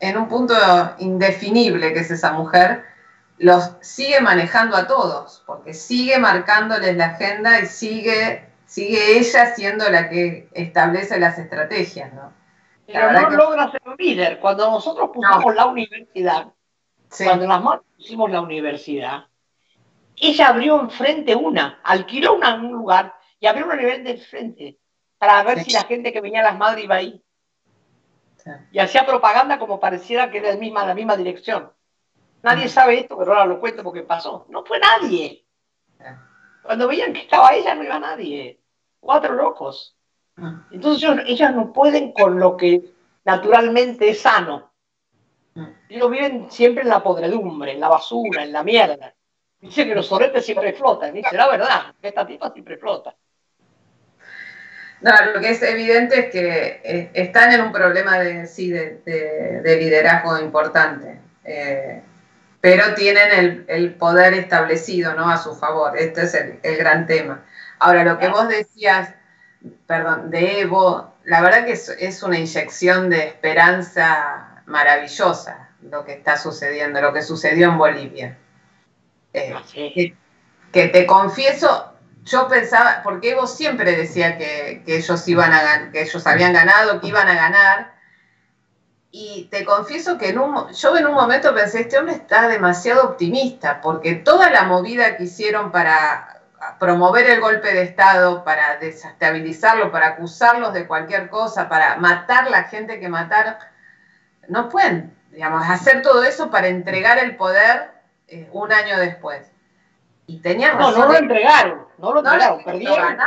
en 0.00 0.16
un 0.16 0.28
punto 0.28 0.54
indefinible 0.98 1.92
que 1.92 2.00
es 2.00 2.10
esa 2.10 2.32
mujer, 2.32 2.84
los 3.38 3.72
sigue 3.80 4.20
manejando 4.20 4.76
a 4.76 4.86
todos, 4.86 5.42
porque 5.46 5.74
sigue 5.74 6.18
marcándoles 6.18 6.96
la 6.96 7.06
agenda 7.06 7.60
y 7.60 7.66
sigue, 7.66 8.47
sigue 8.68 9.18
ella 9.18 9.54
siendo 9.54 9.88
la 9.90 10.08
que 10.10 10.48
establece 10.52 11.18
las 11.18 11.38
estrategias, 11.38 12.12
¿no? 12.12 12.32
Pero 12.86 13.12
no 13.12 13.30
logra 13.30 13.70
ser 13.70 13.82
líder. 13.98 14.38
Cuando 14.38 14.70
nosotros 14.70 15.10
pusimos 15.12 15.54
la 15.54 15.66
universidad, 15.66 16.52
cuando 17.24 17.46
las 17.46 17.62
madres 17.62 17.86
pusimos 17.96 18.30
la 18.30 18.40
universidad, 18.40 19.24
ella 20.16 20.48
abrió 20.48 20.80
enfrente 20.80 21.34
una, 21.34 21.80
alquiló 21.82 22.34
una, 22.34 22.54
un 22.54 22.72
lugar 22.72 23.14
y 23.40 23.46
abrió 23.46 23.66
una 23.66 23.76
nivel 23.76 24.04
de 24.04 24.18
frente 24.18 24.78
para 25.18 25.42
ver 25.42 25.64
si 25.64 25.72
la 25.72 25.84
gente 25.84 26.12
que 26.12 26.20
venía 26.20 26.40
a 26.40 26.44
las 26.44 26.58
madres 26.58 26.84
iba 26.84 26.96
ahí. 26.96 27.22
Y 28.72 28.78
hacía 28.78 29.04
propaganda 29.04 29.58
como 29.58 29.80
pareciera 29.80 30.30
que 30.30 30.38
era 30.38 30.50
el 30.50 30.58
misma, 30.58 30.86
la 30.86 30.94
misma 30.94 31.16
dirección. 31.16 31.72
Nadie 32.42 32.68
sabe 32.68 33.00
esto, 33.00 33.18
pero 33.18 33.32
ahora 33.32 33.46
lo 33.46 33.60
cuento 33.60 33.82
porque 33.82 34.02
pasó. 34.02 34.46
No 34.48 34.64
fue 34.64 34.78
nadie. 34.78 35.44
Cuando 36.62 36.88
veían 36.88 37.12
que 37.12 37.20
estaba 37.20 37.52
ella, 37.54 37.74
no 37.74 37.84
iba 37.84 37.98
nadie. 37.98 38.57
Cuatro 39.00 39.34
locos. 39.34 39.96
Ah. 40.36 40.66
Entonces 40.70 41.08
ellas 41.26 41.54
no 41.54 41.72
pueden 41.72 42.12
con 42.12 42.38
lo 42.38 42.56
que 42.56 42.82
naturalmente 43.24 44.10
es 44.10 44.20
sano. 44.20 44.72
Ah. 45.56 45.70
Ellos 45.88 46.10
viven 46.10 46.50
siempre 46.50 46.82
en 46.82 46.88
la 46.88 47.02
podredumbre, 47.02 47.72
en 47.72 47.80
la 47.80 47.88
basura, 47.88 48.42
en 48.42 48.52
la 48.52 48.62
mierda. 48.62 49.14
Dice 49.60 49.86
que 49.86 49.94
los 49.94 50.06
soretes 50.06 50.44
siempre 50.44 50.72
flotan. 50.72 51.12
Dice, 51.12 51.36
la 51.36 51.48
verdad, 51.48 51.94
esta 52.00 52.26
tipa 52.26 52.52
siempre 52.52 52.76
flota. 52.76 53.16
No, 55.00 55.12
lo 55.32 55.40
que 55.40 55.50
es 55.50 55.62
evidente 55.62 56.18
es 56.18 56.30
que 56.30 56.80
eh, 56.82 57.10
están 57.14 57.52
en 57.52 57.60
un 57.60 57.72
problema 57.72 58.18
de, 58.18 58.46
sí, 58.46 58.70
de, 58.70 59.76
liderazgo 59.80 60.38
importante, 60.40 61.20
eh, 61.44 62.02
pero 62.60 62.94
tienen 62.94 63.64
el, 63.68 63.94
poder 63.94 64.34
establecido 64.34 65.14
¿no? 65.14 65.30
a 65.30 65.38
su 65.38 65.54
favor. 65.54 65.96
Este 65.96 66.22
es 66.22 66.34
el, 66.34 66.76
gran 66.76 67.06
tema. 67.06 67.44
Ahora, 67.78 68.04
lo 68.04 68.18
que 68.18 68.28
vos 68.28 68.48
decías, 68.48 69.14
perdón, 69.86 70.30
de 70.30 70.60
Evo, 70.60 71.14
la 71.24 71.40
verdad 71.40 71.64
que 71.64 71.72
es, 71.72 72.22
una 72.22 72.38
inyección 72.38 73.10
de 73.10 73.26
esperanza 73.26 74.62
maravillosa 74.66 75.68
lo 75.82 76.04
que 76.04 76.12
está 76.12 76.36
sucediendo, 76.36 77.00
lo 77.00 77.12
que 77.12 77.22
sucedió 77.22 77.68
en 77.68 77.78
Bolivia. 77.78 78.38
Eh, 79.32 79.54
ah, 79.54 79.62
que 80.72 80.88
te 80.88 81.06
confieso, 81.06 81.92
yo 82.24 82.48
pensaba, 82.48 83.00
porque 83.02 83.30
Evo 83.30 83.46
siempre 83.46 83.96
decía 83.96 84.36
que, 84.36 84.82
ellos 84.86 85.28
iban 85.28 85.52
a 85.52 85.90
que 85.92 86.02
ellos 86.02 86.26
habían 86.26 86.52
ganado, 86.52 87.00
que 87.00 87.08
iban 87.08 87.28
a 87.28 87.34
ganar. 87.34 87.94
Y 89.10 89.48
te 89.50 89.64
confieso 89.64 90.18
que 90.18 90.28
en 90.28 90.38
un, 90.38 90.70
yo 90.72 90.96
en 90.96 91.06
un 91.06 91.14
momento 91.14 91.54
pensé, 91.54 91.80
este 91.80 91.98
hombre 91.98 92.14
está 92.14 92.48
demasiado 92.48 93.04
optimista, 93.04 93.80
porque 93.80 94.14
toda 94.14 94.50
la 94.50 94.64
movida 94.64 95.16
que 95.16 95.24
hicieron 95.24 95.72
para 95.72 96.37
promover 96.78 97.28
el 97.30 97.40
golpe 97.40 97.72
de 97.72 97.82
Estado, 97.82 98.44
para 98.44 98.76
desestabilizarlo, 98.78 99.90
para 99.90 100.08
acusarlos 100.08 100.72
de 100.72 100.86
cualquier 100.86 101.30
cosa, 101.30 101.68
para 101.68 101.96
matar 101.96 102.50
la 102.50 102.64
gente 102.64 103.00
que 103.00 103.08
mataron, 103.08 103.54
no 104.48 104.68
pueden, 104.68 105.16
digamos, 105.30 105.68
hacer 105.68 106.02
todo 106.02 106.24
eso 106.24 106.50
para 106.50 106.68
entregar 106.68 107.18
el 107.18 107.36
poder 107.36 107.90
eh, 108.26 108.48
un 108.52 108.72
año 108.72 108.98
después. 108.98 109.50
Y 110.26 110.40
tenían 110.40 110.78
No, 110.78 110.90
no 110.90 111.06
lo 111.06 111.16
entregaron, 111.16 111.86
no 111.98 112.12
lo 112.12 112.18
entregaron, 112.20 112.64
perdieron. 112.64 113.18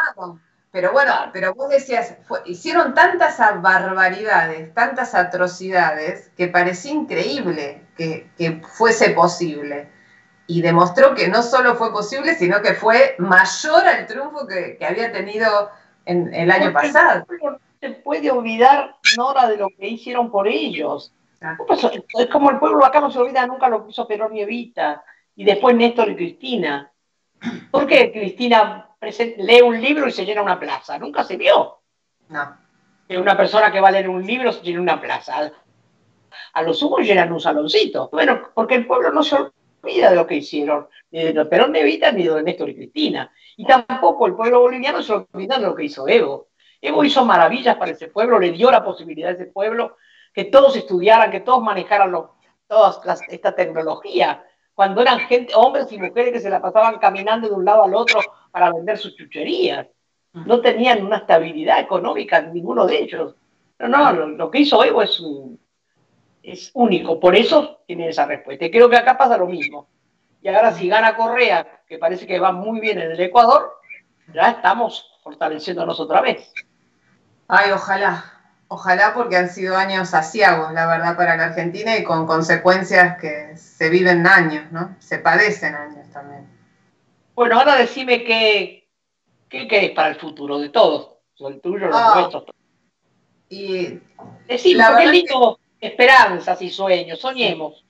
Pero 0.71 0.93
bueno, 0.93 1.13
pero 1.33 1.53
vos 1.53 1.69
decías, 1.69 2.15
hicieron 2.45 2.93
tantas 2.93 3.37
barbaridades, 3.61 4.73
tantas 4.73 5.15
atrocidades, 5.15 6.31
que 6.37 6.47
parecía 6.47 6.93
increíble 6.93 7.85
que, 7.97 8.61
fuese 8.73 9.09
posible. 9.09 9.89
Y 10.47 10.61
demostró 10.61 11.15
que 11.15 11.27
no 11.27 11.43
solo 11.43 11.75
fue 11.75 11.91
posible, 11.91 12.35
sino 12.35 12.61
que 12.61 12.73
fue 12.73 13.15
mayor 13.19 13.87
al 13.87 14.05
triunfo 14.05 14.47
que, 14.47 14.77
había 14.85 15.11
tenido 15.11 15.69
en 16.05 16.33
el 16.33 16.51
año 16.51 16.73
pasado. 16.73 17.25
No 17.41 17.59
se 17.79 17.89
puede 17.91 18.31
olvidar, 18.31 18.97
Nora, 19.17 19.47
de 19.47 19.57
lo 19.57 19.69
que 19.69 19.87
hicieron 19.87 20.29
por 20.29 20.47
ellos. 20.47 21.13
Es 22.19 22.27
como 22.27 22.51
el 22.51 22.59
pueblo 22.59 22.85
acá 22.85 23.01
no 23.01 23.11
se 23.11 23.19
olvida 23.19 23.47
nunca 23.47 23.69
lo 23.69 23.83
que 23.83 23.91
hizo 23.91 24.07
Perón 24.07 24.35
y 24.35 24.41
Evita, 24.41 25.03
y 25.35 25.43
después 25.43 25.75
Néstor 25.75 26.09
y 26.09 26.15
Cristina. 26.15 26.91
¿Por 27.71 27.87
qué 27.87 28.11
Cristina 28.11 28.89
lee 29.37 29.61
un 29.61 29.81
libro 29.81 30.07
y 30.07 30.11
se 30.11 30.25
llena 30.25 30.43
una 30.43 30.59
plaza? 30.59 30.99
Nunca 30.99 31.23
se 31.23 31.37
vio. 31.37 31.79
No. 32.29 32.57
Que 33.07 33.17
una 33.17 33.35
persona 33.35 33.71
que 33.71 33.81
va 33.81 33.87
a 33.87 33.91
leer 33.91 34.09
un 34.09 34.25
libro 34.25 34.51
se 34.51 34.61
llena 34.61 34.81
una 34.81 35.01
plaza. 35.01 35.51
A 36.53 36.61
los 36.61 36.79
sumos 36.79 37.01
llenan 37.01 37.31
un 37.31 37.39
saloncito. 37.39 38.09
Bueno, 38.11 38.49
porque 38.53 38.75
el 38.75 38.85
pueblo 38.85 39.11
no 39.11 39.23
se 39.23 39.35
olvida 39.35 39.51
de 39.81 40.15
lo 40.15 40.27
que 40.27 40.35
hicieron, 40.35 40.87
ni 41.11 41.23
de 41.23 41.45
Perón 41.45 41.75
Evita 41.75 42.11
ni 42.11 42.23
de 42.23 42.43
Néstor 42.43 42.69
y 42.69 42.75
Cristina. 42.75 43.31
Y 43.57 43.65
tampoco 43.65 44.27
el 44.27 44.35
pueblo 44.35 44.61
boliviano 44.61 45.01
se 45.01 45.13
olvida 45.13 45.57
de 45.57 45.65
lo 45.65 45.75
que 45.75 45.85
hizo 45.85 46.07
Evo. 46.07 46.49
Evo 46.79 47.03
hizo 47.03 47.25
maravillas 47.25 47.75
para 47.77 47.91
ese 47.91 48.07
pueblo, 48.07 48.39
le 48.39 48.51
dio 48.51 48.71
la 48.71 48.83
posibilidad 48.83 49.29
a 49.29 49.33
ese 49.33 49.45
pueblo 49.45 49.97
que 50.33 50.45
todos 50.45 50.75
estudiaran, 50.75 51.29
que 51.29 51.41
todos 51.41 51.61
manejaran 51.61 52.11
toda 52.67 53.19
esta 53.27 53.53
tecnología 53.53 54.43
cuando 54.73 55.01
eran 55.01 55.19
gente, 55.19 55.53
hombres 55.55 55.91
y 55.91 55.97
mujeres 55.99 56.33
que 56.33 56.39
se 56.39 56.49
la 56.49 56.61
pasaban 56.61 56.97
caminando 56.99 57.47
de 57.47 57.53
un 57.53 57.65
lado 57.65 57.83
al 57.83 57.93
otro 57.93 58.19
para 58.51 58.71
vender 58.71 58.97
sus 58.97 59.15
chucherías. 59.15 59.87
No 60.33 60.61
tenían 60.61 61.05
una 61.05 61.17
estabilidad 61.17 61.79
económica, 61.79 62.41
ninguno 62.41 62.85
de 62.85 62.99
ellos. 62.99 63.35
No, 63.77 63.87
no, 63.87 64.27
lo, 64.27 64.49
que 64.49 64.59
hizo 64.59 64.83
Evo 64.83 65.01
es, 65.01 65.21
es 66.43 66.71
único, 66.73 67.19
por 67.19 67.35
eso 67.35 67.81
tiene 67.85 68.09
esa 68.09 68.25
respuesta. 68.25 68.65
Y 68.65 68.71
creo 68.71 68.89
que 68.89 68.97
acá 68.97 69.17
pasa 69.17 69.37
lo 69.37 69.47
mismo. 69.47 69.87
Y 70.41 70.47
ahora 70.47 70.73
si 70.73 70.87
gana 70.87 71.15
Correa, 71.15 71.83
que 71.87 71.97
parece 71.97 72.25
que 72.25 72.39
va 72.39 72.51
muy 72.51 72.79
bien 72.79 72.99
en 72.99 73.11
el 73.11 73.19
Ecuador, 73.19 73.77
ya 74.33 74.51
estamos 74.51 75.19
fortaleciéndonos 75.23 75.99
otra 75.99 76.21
vez. 76.21 76.51
Ay, 77.47 77.71
ojalá, 77.71 78.41
Ojalá 78.73 79.13
porque 79.13 79.35
han 79.35 79.49
sido 79.49 79.75
años 79.75 80.13
asiagos, 80.13 80.71
la 80.71 80.87
verdad, 80.87 81.17
para 81.17 81.35
la 81.35 81.47
Argentina 81.47 81.97
y 81.97 82.05
con 82.05 82.25
consecuencias 82.25 83.19
que 83.19 83.57
se 83.57 83.89
viven 83.89 84.25
años, 84.25 84.71
¿no? 84.71 84.95
Se 84.97 85.19
padecen 85.19 85.75
años 85.75 86.09
también. 86.09 86.47
Bueno, 87.35 87.59
ahora 87.59 87.75
decime 87.75 88.23
qué, 88.23 88.87
qué 89.49 89.67
querés 89.67 89.91
para 89.91 90.07
el 90.07 90.15
futuro 90.15 90.57
de 90.57 90.69
todos, 90.69 91.17
el 91.39 91.59
tuyo, 91.59 91.87
los 91.87 91.97
ah, 91.99 92.13
nuestros. 92.15 92.45
Y 93.49 93.99
Decime, 94.47 94.85
qué 94.99 95.07
lindo 95.07 95.59
esperanzas 95.81 96.61
y 96.61 96.69
sueños, 96.69 97.19
soñemos. 97.19 97.83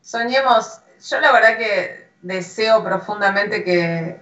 Soñemos, 0.00 0.80
yo 1.08 1.20
la 1.20 1.30
verdad 1.30 1.58
que 1.58 2.10
deseo 2.22 2.82
profundamente 2.82 3.62
que, 3.62 4.20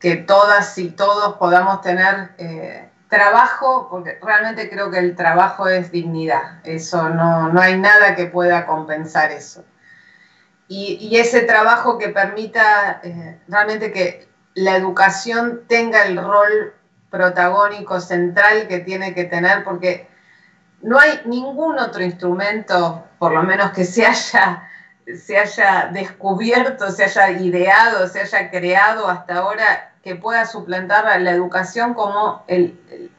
que 0.00 0.16
todas 0.16 0.78
y 0.78 0.90
todos 0.90 1.36
podamos 1.36 1.82
tener... 1.82 2.30
Eh, 2.38 2.88
trabajo, 3.08 3.88
porque 3.90 4.18
realmente 4.20 4.68
creo 4.68 4.90
que 4.90 4.98
el 4.98 5.14
trabajo 5.14 5.68
es 5.68 5.90
dignidad, 5.90 6.60
eso 6.64 7.08
no, 7.08 7.48
no 7.52 7.60
hay 7.60 7.78
nada 7.78 8.16
que 8.16 8.26
pueda 8.26 8.66
compensar 8.66 9.30
eso. 9.30 9.64
Y, 10.68 11.16
ese 11.16 11.42
trabajo 11.42 11.96
que 11.96 12.08
permita 12.08 13.00
eh, 13.04 13.38
realmente 13.46 13.92
que 13.92 14.28
la 14.54 14.74
educación 14.74 15.62
tenga 15.68 16.02
el 16.04 16.16
rol 16.16 16.74
protagónico 17.08 18.00
central 18.00 18.66
que 18.66 18.80
tiene 18.80 19.14
que 19.14 19.24
tener, 19.24 19.62
porque 19.62 20.08
no 20.86 21.00
hay 21.00 21.20
ningún 21.24 21.80
otro 21.80 22.04
instrumento, 22.04 23.04
por 23.18 23.32
lo 23.32 23.42
menos 23.42 23.72
que 23.72 23.84
se 23.84 24.06
haya, 24.06 24.68
se 25.18 25.36
haya 25.36 25.90
descubierto, 25.92 26.92
se 26.92 27.02
haya 27.02 27.32
ideado, 27.32 28.06
se 28.06 28.20
haya 28.20 28.50
creado 28.50 29.08
hasta 29.08 29.38
ahora 29.38 29.94
que 30.04 30.14
pueda 30.14 30.46
suplantar 30.46 31.20
la 31.20 31.30
educación 31.32 31.92
como 31.94 32.44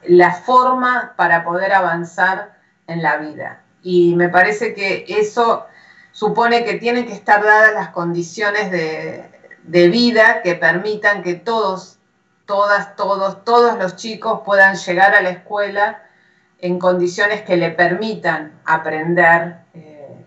la 0.04 0.32
forma 0.32 1.14
para 1.18 1.44
poder 1.44 1.74
avanzar 1.74 2.58
en 2.88 3.04
la 3.04 3.18
vida. 3.18 3.60
Y 3.84 4.16
me 4.16 4.30
parece 4.30 4.74
que 4.74 5.04
eso 5.06 5.66
supone 6.14 6.64
que 6.64 6.76
tienen 6.76 7.06
que 7.06 7.14
estar 7.14 7.44
dadas 7.44 7.74
las 7.74 7.90
condiciones 7.90 8.72
de, 8.72 9.30
vida 9.90 10.42
que 10.42 10.56
permitan 10.56 11.22
que 11.22 11.34
todos, 11.34 12.00
todas, 12.46 12.96
todos, 12.96 13.44
todos 13.44 13.78
los 13.78 13.98
chicos 13.98 14.44
puedan 14.46 14.78
llegar 14.78 15.14
a 15.14 15.22
la 15.22 15.32
escuela 15.32 16.07
en 16.60 16.80
condiciones 16.80 17.42
que 17.44 17.58
le 17.58 17.72
permitan 17.72 18.60
aprender, 18.66 19.58
eh, 19.74 20.26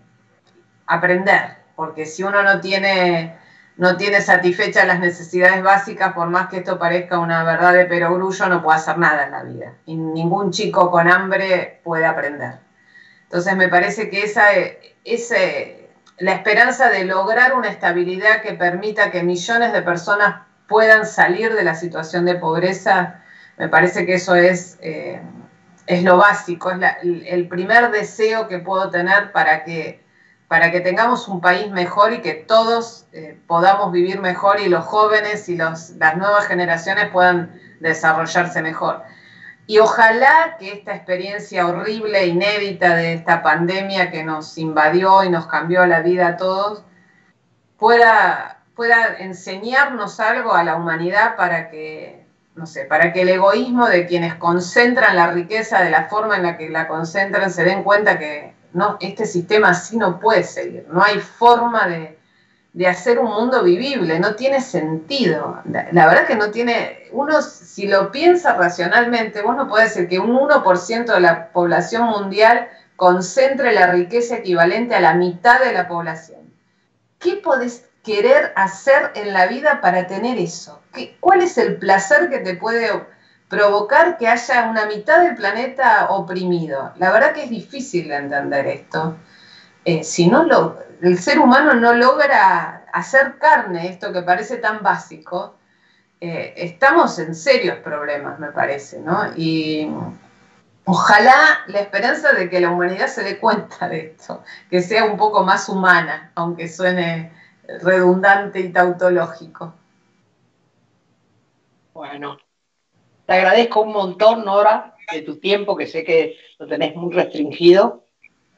aprender, 0.87 1.57
porque 1.75 2.05
si 2.05 2.23
uno 2.23 2.41
no 2.43 2.61
tiene, 2.61 3.37
no 3.77 3.97
tiene 3.97 4.21
satisfechas 4.21 4.87
las 4.87 4.99
necesidades 4.99 5.61
básicas, 5.61 6.13
por 6.13 6.29
más 6.29 6.47
que 6.47 6.57
esto 6.57 6.79
parezca 6.79 7.19
una 7.19 7.43
verdad 7.43 7.73
de 7.73 7.85
perogrullo, 7.85 8.47
no 8.47 8.63
puede 8.63 8.79
hacer 8.79 8.97
nada 8.97 9.25
en 9.25 9.31
la 9.31 9.43
vida. 9.43 9.73
Y 9.85 9.95
ningún 9.95 10.51
chico 10.51 10.89
con 10.89 11.09
hambre 11.09 11.81
puede 11.83 12.05
aprender. 12.05 12.59
Entonces 13.23 13.55
me 13.55 13.67
parece 13.67 14.09
que 14.09 14.23
esa, 14.23 14.47
ese, 15.03 15.89
la 16.17 16.33
esperanza 16.33 16.89
de 16.89 17.05
lograr 17.05 17.55
una 17.55 17.69
estabilidad 17.69 18.41
que 18.41 18.53
permita 18.53 19.11
que 19.11 19.23
millones 19.23 19.73
de 19.73 19.81
personas 19.81 20.43
puedan 20.67 21.05
salir 21.05 21.53
de 21.53 21.63
la 21.63 21.75
situación 21.75 22.25
de 22.25 22.35
pobreza, 22.35 23.21
me 23.57 23.67
parece 23.67 24.05
que 24.05 24.13
eso 24.13 24.35
es... 24.35 24.77
Eh, 24.81 25.21
es 25.91 26.03
lo 26.03 26.15
básico, 26.15 26.71
es 26.71 26.79
el 27.03 27.49
primer 27.49 27.91
deseo 27.91 28.47
que 28.47 28.59
puedo 28.59 28.89
tener 28.89 29.33
para 29.33 29.65
que, 29.65 30.01
para 30.47 30.71
que 30.71 30.79
tengamos 30.79 31.27
un 31.27 31.41
país 31.41 31.69
mejor 31.69 32.13
y 32.13 32.21
que 32.21 32.33
todos 32.33 33.07
eh, 33.11 33.37
podamos 33.45 33.91
vivir 33.91 34.21
mejor 34.21 34.61
y 34.61 34.69
los 34.69 34.85
jóvenes 34.85 35.49
y 35.49 35.57
los, 35.57 35.89
las 35.91 36.15
nuevas 36.15 36.47
generaciones 36.47 37.09
puedan 37.09 37.59
desarrollarse 37.81 38.61
mejor. 38.61 39.03
Y 39.67 39.79
ojalá 39.79 40.55
que 40.57 40.71
esta 40.71 40.95
experiencia 40.95 41.67
horrible, 41.67 42.25
inédita 42.25 42.95
de 42.95 43.13
esta 43.13 43.43
pandemia 43.43 44.11
que 44.11 44.23
nos 44.23 44.57
invadió 44.57 45.25
y 45.25 45.29
nos 45.29 45.47
cambió 45.47 45.85
la 45.85 45.99
vida 46.01 46.27
a 46.27 46.37
todos, 46.37 46.85
pueda, 47.77 48.63
pueda 48.75 49.17
enseñarnos 49.19 50.21
algo 50.21 50.53
a 50.53 50.63
la 50.63 50.77
humanidad 50.77 51.35
para 51.35 51.69
que 51.69 52.20
no 52.55 52.65
sé, 52.65 52.85
para 52.85 53.13
que 53.13 53.21
el 53.21 53.29
egoísmo 53.29 53.87
de 53.87 54.05
quienes 54.05 54.35
concentran 54.35 55.15
la 55.15 55.31
riqueza 55.31 55.81
de 55.81 55.89
la 55.89 56.07
forma 56.09 56.35
en 56.35 56.43
la 56.43 56.57
que 56.57 56.69
la 56.69 56.87
concentran 56.87 57.51
se 57.51 57.63
den 57.63 57.83
cuenta 57.83 58.19
que 58.19 58.53
no, 58.73 58.97
este 58.99 59.25
sistema 59.25 59.69
así 59.69 59.97
no 59.97 60.19
puede 60.19 60.43
seguir, 60.43 60.85
no 60.91 61.03
hay 61.03 61.19
forma 61.19 61.87
de, 61.87 62.17
hacer 62.87 63.19
un 63.19 63.31
mundo 63.31 63.63
vivible, 63.63 64.19
no 64.19 64.35
tiene 64.35 64.61
sentido. 64.61 65.61
La, 65.65 66.07
verdad 66.07 66.25
que 66.25 66.35
no 66.35 66.51
tiene, 66.51 67.09
uno 67.11 67.41
si 67.41 67.87
lo 67.87 68.11
piensa 68.11 68.53
racionalmente, 68.55 69.41
vos 69.41 69.57
no 69.57 69.67
podés 69.67 69.93
decir 69.93 70.07
que 70.07 70.19
un 70.19 70.31
1% 70.33 71.13
de 71.13 71.19
la 71.19 71.49
población 71.51 72.03
mundial 72.03 72.69
concentre 72.95 73.73
la 73.73 73.87
riqueza 73.91 74.37
equivalente 74.37 74.95
a 74.95 75.01
la 75.01 75.15
mitad 75.15 75.59
de 75.59 75.73
la 75.73 75.87
población. 75.87 76.39
¿Qué 77.19 77.35
podés 77.35 77.89
querer 78.03 78.53
hacer 78.55 79.11
en 79.15 79.33
la 79.33 79.47
vida 79.47 79.81
para 79.81 80.07
tener 80.07 80.37
eso? 80.37 80.80
¿Cuál 81.19 81.41
es 81.41 81.57
el 81.57 81.77
placer 81.77 82.29
que 82.29 82.39
te 82.39 82.55
puede 82.55 82.89
provocar 83.47 84.17
que 84.17 84.27
haya 84.27 84.69
una 84.69 84.85
mitad 84.85 85.23
del 85.23 85.35
planeta 85.35 86.09
oprimido? 86.09 86.93
La 86.97 87.11
verdad 87.11 87.33
que 87.33 87.43
es 87.43 87.49
difícil 87.49 88.11
entender 88.11 88.67
esto. 88.67 89.17
Eh, 89.85 90.03
si 90.03 90.27
no 90.27 90.43
lo, 90.43 90.79
el 91.01 91.17
ser 91.17 91.39
humano 91.39 91.73
no 91.73 91.93
logra 91.93 92.85
hacer 92.93 93.37
carne 93.39 93.87
esto 93.87 94.11
que 94.13 94.21
parece 94.21 94.57
tan 94.57 94.83
básico, 94.83 95.55
eh, 96.19 96.53
estamos 96.55 97.17
en 97.19 97.33
serios 97.33 97.77
problemas, 97.77 98.37
me 98.37 98.51
parece, 98.51 98.99
¿no? 98.99 99.33
Y 99.35 99.91
ojalá 100.85 101.61
la 101.67 101.79
esperanza 101.79 102.33
de 102.33 102.49
que 102.49 102.59
la 102.59 102.69
humanidad 102.69 103.07
se 103.07 103.23
dé 103.23 103.39
cuenta 103.39 103.89
de 103.89 104.13
esto, 104.17 104.43
que 104.69 104.81
sea 104.81 105.05
un 105.05 105.17
poco 105.17 105.43
más 105.43 105.67
humana, 105.67 106.31
aunque 106.35 106.67
suene 106.67 107.31
redundante 107.81 108.59
y 108.59 108.71
tautológico. 108.71 109.73
Bueno, 111.93 112.37
te 113.25 113.33
agradezco 113.33 113.81
un 113.81 113.91
montón, 113.91 114.45
Nora, 114.45 114.95
de 115.11 115.21
tu 115.23 115.39
tiempo, 115.39 115.75
que 115.75 115.87
sé 115.87 116.03
que 116.03 116.37
lo 116.57 116.67
tenés 116.67 116.95
muy 116.95 117.13
restringido 117.13 118.05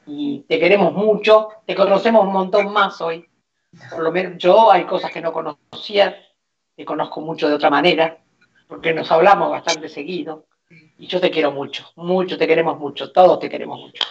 y 0.06 0.40
te 0.48 0.58
queremos 0.58 0.92
mucho, 0.92 1.48
te 1.66 1.74
conocemos 1.74 2.24
un 2.24 2.32
montón 2.32 2.72
más 2.72 3.00
hoy. 3.00 3.26
Por 3.90 4.02
lo 4.02 4.12
menos 4.12 4.38
yo 4.38 4.70
hay 4.70 4.84
cosas 4.84 5.10
que 5.10 5.20
no 5.20 5.32
conocía, 5.32 6.16
te 6.76 6.84
conozco 6.84 7.20
mucho 7.20 7.48
de 7.48 7.54
otra 7.54 7.70
manera, 7.70 8.18
porque 8.68 8.94
nos 8.94 9.10
hablamos 9.10 9.50
bastante 9.50 9.88
seguido. 9.88 10.46
Y 10.96 11.08
yo 11.08 11.20
te 11.20 11.30
quiero 11.30 11.50
mucho, 11.50 11.90
mucho, 11.96 12.38
te 12.38 12.46
queremos 12.46 12.78
mucho, 12.78 13.10
todos 13.10 13.40
te 13.40 13.50
queremos 13.50 13.80
mucho 13.80 14.04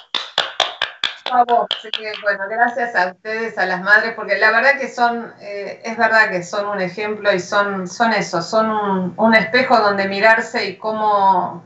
bueno, 1.31 2.43
gracias 2.49 2.95
a 2.95 3.07
ustedes, 3.07 3.57
a 3.57 3.65
las 3.65 3.81
madres, 3.81 4.13
porque 4.15 4.37
la 4.37 4.51
verdad 4.51 4.77
que 4.79 4.89
son, 4.89 5.33
eh, 5.39 5.81
es 5.83 5.97
verdad 5.97 6.29
que 6.29 6.43
son 6.43 6.67
un 6.67 6.81
ejemplo 6.81 7.33
y 7.33 7.39
son, 7.39 7.87
son 7.87 8.13
eso, 8.13 8.41
son 8.41 9.13
un, 9.15 9.35
espejo 9.35 9.79
donde 9.79 10.07
mirarse 10.07 10.65
y 10.65 10.77
cómo, 10.77 11.63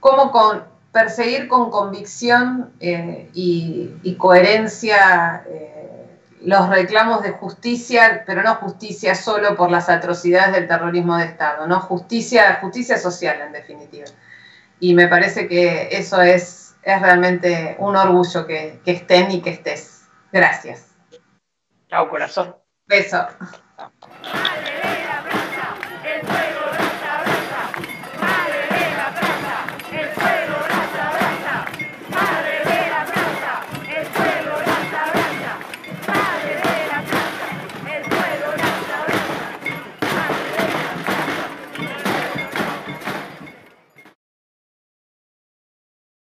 cómo 0.00 0.30
con, 0.32 0.64
perseguir 0.92 1.48
con 1.48 1.70
convicción 1.70 2.72
eh, 2.80 3.30
y, 3.32 4.16
coherencia 4.18 5.44
eh, 5.46 6.20
los 6.42 6.68
reclamos 6.68 7.22
de 7.22 7.30
justicia, 7.30 8.22
pero 8.26 8.42
no 8.42 8.56
justicia 8.56 9.14
solo 9.14 9.56
por 9.56 9.70
las 9.70 9.88
atrocidades 9.88 10.52
del 10.52 10.68
terrorismo 10.68 11.16
de 11.16 11.24
Estado, 11.24 11.66
no 11.66 11.80
justicia, 11.80 12.58
justicia 12.60 12.98
social 12.98 13.40
en 13.40 13.52
definitiva. 13.52 14.06
Y 14.78 14.94
me 14.94 15.08
parece 15.08 15.48
que 15.48 15.88
eso 15.92 16.20
es 16.20 16.63
es 16.84 17.02
realmente 17.02 17.76
un 17.78 17.96
orgullo 17.96 18.46
que, 18.46 18.80
estén 18.84 19.30
y 19.30 19.40
que 19.40 19.50
estés. 19.50 20.08
Gracias. 20.32 20.94
Chao, 21.88 22.08
corazón. 22.08 22.56
Beso. 22.86 23.26